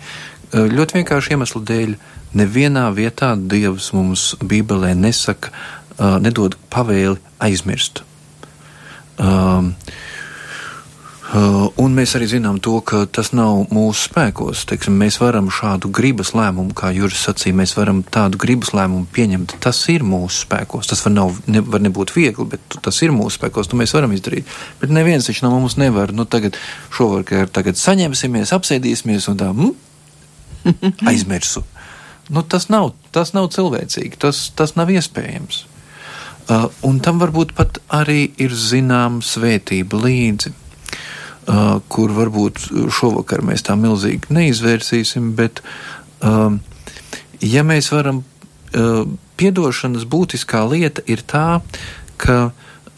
[0.52, 1.96] Ļoti vienkārši iemeslu dēļ
[2.38, 8.02] Nevienā vietā Dievs mums Bībelē nesaka, uh, nedod pavēli aizmirst.
[9.18, 9.74] Um,
[11.28, 11.67] Uh,
[11.98, 14.64] mēs arī zinām to, ka tas nav mūsu spēkos.
[14.70, 19.56] Teiksim, mēs varam šādu gribas lēmumu, kā Juris sacīja, mēs varam tādu gribas lēmumu pieņemt.
[19.64, 20.90] Tas ir mūsu spēkos.
[20.90, 23.70] Tas var, nav, ne, var nebūt viegli, bet tas ir mūsu spēkos.
[23.70, 24.48] To mēs varam izdarīt.
[24.82, 26.14] Bet neviens taču no mums nevar.
[26.14, 26.58] Nu, tagad
[26.94, 29.74] šovakar tagad saņemsimies, apsēdīsimies un tā mm,
[31.10, 31.64] aizmirsu.
[32.28, 35.64] Nu, tas, nav, tas nav cilvēcīgi, tas, tas nav iespējams.
[36.48, 40.52] Uh, un tam varbūt pat arī ir zināma svētība līdzi,
[41.88, 45.62] kur varbūt šovakar mēs tā milzīgi neizvērsīsim, bet
[47.40, 48.22] ja mēs varam,
[49.38, 51.60] piedošanas būtiskā lieta ir tā,
[52.20, 52.38] ka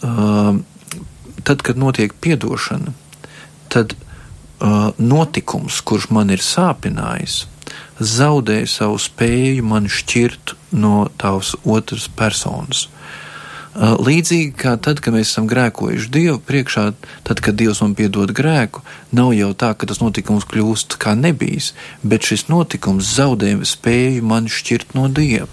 [0.00, 2.94] tad, kad notiek piedošana,
[3.70, 3.94] tad
[4.98, 7.44] notikums, kurš man ir sāpinājis,
[8.00, 12.88] zaudēja savu spēju man šķirt no tavas otras personas.
[13.78, 16.88] Līdzīgi kā tad, kad mēs esam grēkojuši Dievu priekšā,
[17.22, 18.82] tad, kad Dievs man piedod grēku,
[19.14, 21.70] nav jau tā, ka tas notikums kļūst kā nebijis,
[22.02, 25.46] bet šis notikums zaudēja spēju man šķirt no Dieva.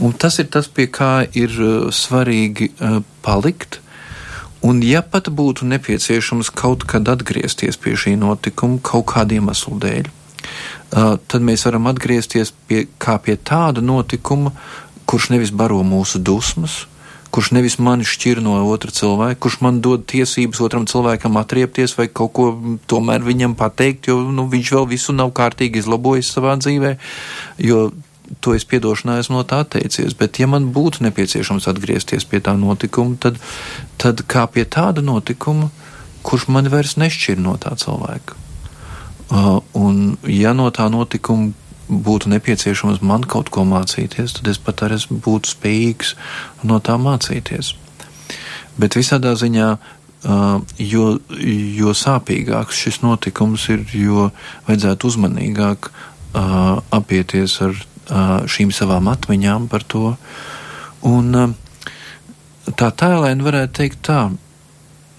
[0.00, 1.54] Un tas ir tas, pie kā ir
[1.92, 2.72] svarīgi
[3.22, 3.78] palikt.
[4.66, 10.10] Un, ja pat būtu nepieciešams kaut kad atgriezties pie šī notikuma kaut kādiem iemeslu dēļ,
[10.90, 14.52] tad mēs varam atgriezties pie, pie tāda notikuma,
[15.08, 16.84] kurš nevis baro mūsu dusmas,
[17.30, 22.08] kurš nevis mani šķir no otra cilvēka, kurš man dod tiesības otram cilvēkam atriepties vai
[22.08, 22.46] kaut ko
[22.90, 26.96] tomēr viņam pateikt, jo nu, viņš vēl visu nav kārtīgi izlabojis savā dzīvē,
[27.62, 27.90] jo
[28.42, 30.14] to es piedošanā esmu no tā atteicies.
[30.18, 33.40] Bet, ja man būtu nepieciešams atgriezties pie tā notikuma, tad,
[33.98, 35.70] tad kā pie tāda notikuma,
[36.26, 38.38] kurš man vairs nešķir no tā cilvēka.
[39.30, 41.52] Uh, un, ja no tā notikuma
[41.90, 46.14] būtu nepieciešams man kaut ko mācīties, tad es pat arī būtu spējīgs
[46.62, 47.74] no tā mācīties.
[48.80, 51.06] Bet visādā ziņā, uh, jo,
[51.82, 54.30] jo sāpīgāks šis notikums ir, jo
[54.68, 57.86] vajadzētu uzmanīgāk uh, apieties ar
[58.50, 60.16] šīm savām atmiņām par to.
[61.06, 61.54] Un
[62.76, 64.22] tā tēlēni varētu teikt tā,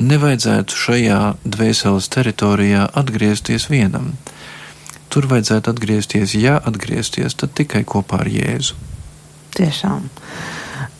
[0.01, 4.11] nevajadzētu šajā dvēseles teritorijā atgriezties vienam.
[5.11, 8.77] Tur vajadzētu atgriezties, ja atgriezties, tad tikai kopā ar Jēzu.
[9.57, 10.05] Tiešām.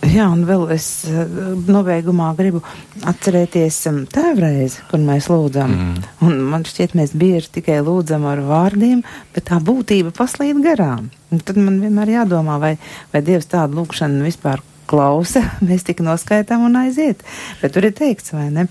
[0.01, 1.29] Jā, un vēl es eh,
[1.69, 2.63] nobeigumā gribu
[3.07, 5.75] atcerēties um, tēvreizi, kur mēs lūdzam.
[5.75, 6.07] Mm.
[6.25, 9.03] Un man šķiet, mēs bieži tikai lūdzam ar vārdiem,
[9.35, 11.11] bet tā būtība paslīd garām.
[11.31, 12.73] Un tad man vienmēr jādomā, vai,
[13.13, 17.21] vai Dievs tādu lūkšanu vispār klausa, mēs tik noskaitām un aiziet.
[17.61, 18.67] Bet tur ir teikts, vai ne?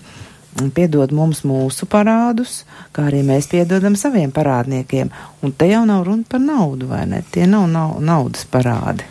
[0.75, 5.11] Piedod mums mūsu parādus, kā arī mēs piedodam saviem parādniekiem.
[5.41, 7.21] Un te jau nav runa par naudu, vai ne?
[7.31, 9.07] Tie nav, nav naudas parādi.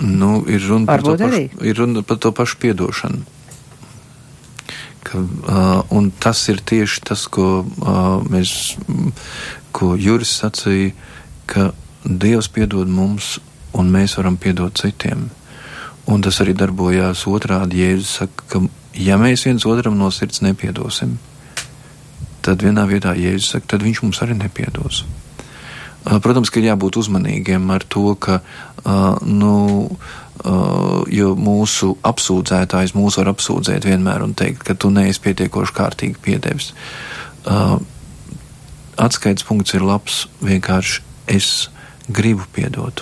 [0.00, 3.22] Nu, ir runa par, pašu, ir runa par to pašu piedošanu.
[5.04, 8.76] Ka, uh, un tas ir tieši tas, ko uh, mēs,
[9.74, 10.94] ko Juris sacīja,
[11.50, 11.72] ka
[12.04, 13.38] Dievs piedod mums,
[13.74, 15.28] un mēs varam piedot citiem.
[16.04, 17.80] Un tas arī darbojās otrādi.
[17.80, 18.60] Jēzus saka, ka
[18.94, 21.18] ja mēs viens otram no sirds nepiedosim,
[22.44, 25.04] tad vienā vietā Jēzus saka, tad viņš mums arī nepiedos.
[26.04, 28.42] Protams, ka ir jābūt uzmanīgiem ar to, ka
[29.24, 29.54] nu,
[31.08, 36.74] jo mūsu apsūdzētājs mūs var apsūdzēt vienmēr un teikt, ka tu neesi pietiekoši kārtīgi piedevis.
[39.00, 41.00] Atskaits punkts ir labs, vienkārši
[41.32, 41.48] es
[42.12, 43.00] gribu piedot.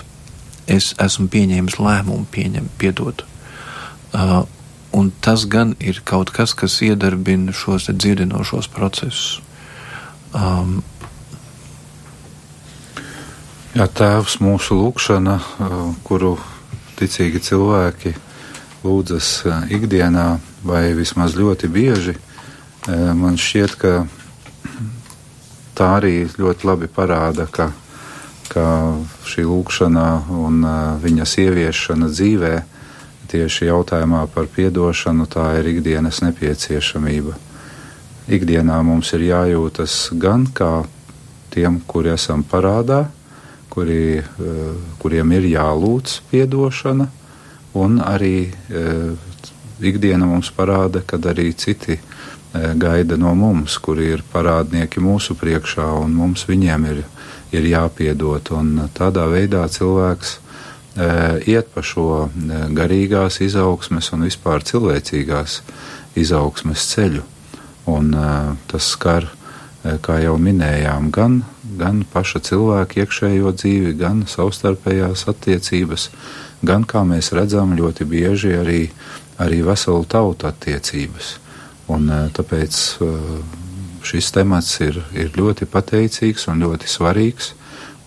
[0.71, 3.25] Es esmu pieņēmis lēmumu pieņem, piedot.
[4.93, 9.41] Un tas gan ir kaut kas, kas iedarbina šos dziedinošos procesus.
[10.33, 10.81] Um,
[13.73, 16.35] Jā, tēvs mūsu lūgšana, uh, kuru
[16.93, 18.11] ticīgi cilvēki
[18.83, 20.25] lūdzas uh, ikdienā
[20.61, 23.93] vai vismaz ļoti bieži, uh, man šķiet, ka
[25.73, 27.71] tā arī ļoti labi parāda, ka,
[28.53, 28.67] ka
[29.25, 30.05] šī lūgšana
[30.37, 30.61] un
[31.01, 32.53] viņas ieviešana dzīvē
[33.33, 37.33] tieši jautājumā par piedošanu, tā ir ikdienas nepieciešamība.
[38.31, 40.85] Ikdienā mums ir jājūtas gan kā
[41.53, 43.05] tiem, kuri esam parādā,
[43.73, 44.23] kuri, eh,
[45.01, 47.07] kuriem ir jālūdz piedošana,
[47.73, 48.37] un arī
[48.69, 49.15] eh,
[49.81, 55.89] ikdiena mums parāda, ka arī citi eh, gaida no mums, kuri ir parādnieki mūsu priekšā,
[56.03, 57.03] un mums viņiem ir,
[57.51, 58.53] ir jāpiedod.
[58.53, 60.37] Un tādā veidā cilvēks
[60.95, 62.29] iet pa šo
[62.75, 65.61] garīgās izaugsmes un vispār cilvēcīgās
[66.19, 67.23] izaugsmes ceļu.
[67.89, 68.13] Un
[68.69, 69.27] tas skar
[70.03, 71.41] kā jau minējām, gan,
[71.79, 76.09] gan paša cilvēka iekšējo dzīvi, gan savstarpējās attiecības,
[76.63, 78.83] gan, kā mēs redzam, ļoti bieži arī,
[79.43, 81.37] arī veselu tautu attiecības.
[81.91, 82.79] Un, tāpēc
[84.07, 87.51] šis temats ir, ir ļoti pateicīgs un ļoti svarīgs.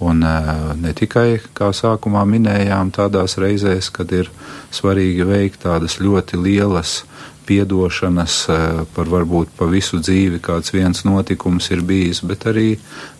[0.05, 4.28] Un ne tikai, kā sākumā minējām, tādās reizēs, kad ir
[4.74, 6.99] svarīgi veikt tādas ļoti lielas
[7.47, 12.74] piedošanas eh, par varbūt pa visu dzīvi kāds viens notikums ir bijis, bet arī,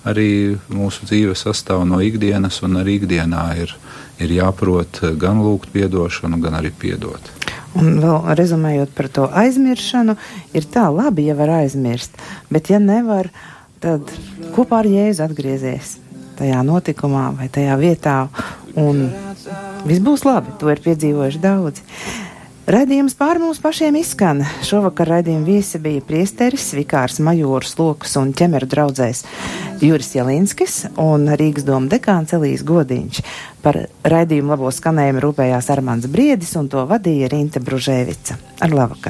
[0.09, 0.29] arī
[0.73, 3.75] mūsu dzīve sastāv no ikdienas, un arī ikdienā ir,
[4.23, 7.35] ir jāprot gan lūgt piedošanu, gan arī piedot.
[7.77, 10.17] Un vēl rezumējot par to aizmiršanu,
[10.57, 12.17] ir tā labi, ja var aizmirst,
[12.51, 13.29] bet ja nevar,
[13.85, 14.11] tad
[14.57, 15.99] kopā ar Jēzu atgriezies
[16.39, 18.17] tajā notikumā vai tajā vietā,
[18.79, 19.09] un
[19.89, 20.55] viss būs labi.
[20.61, 21.85] To ir piedzīvojuši daudzi.
[22.67, 24.41] Radījums pār mums pašiem izskan.
[24.67, 29.23] Šovakar raidījuma viesi bija priesteris, vikārs majors lokus un ķemeru draudzējs
[29.87, 33.23] Juris Jelinskis un Rīgas doma dekāns Elijas Godiņš.
[33.63, 38.35] Par raidījumu labo skanējumu rūpējās Armāns Briedis un to vadīja Rinte Bružēvica.
[38.59, 39.05] Ar labvakar!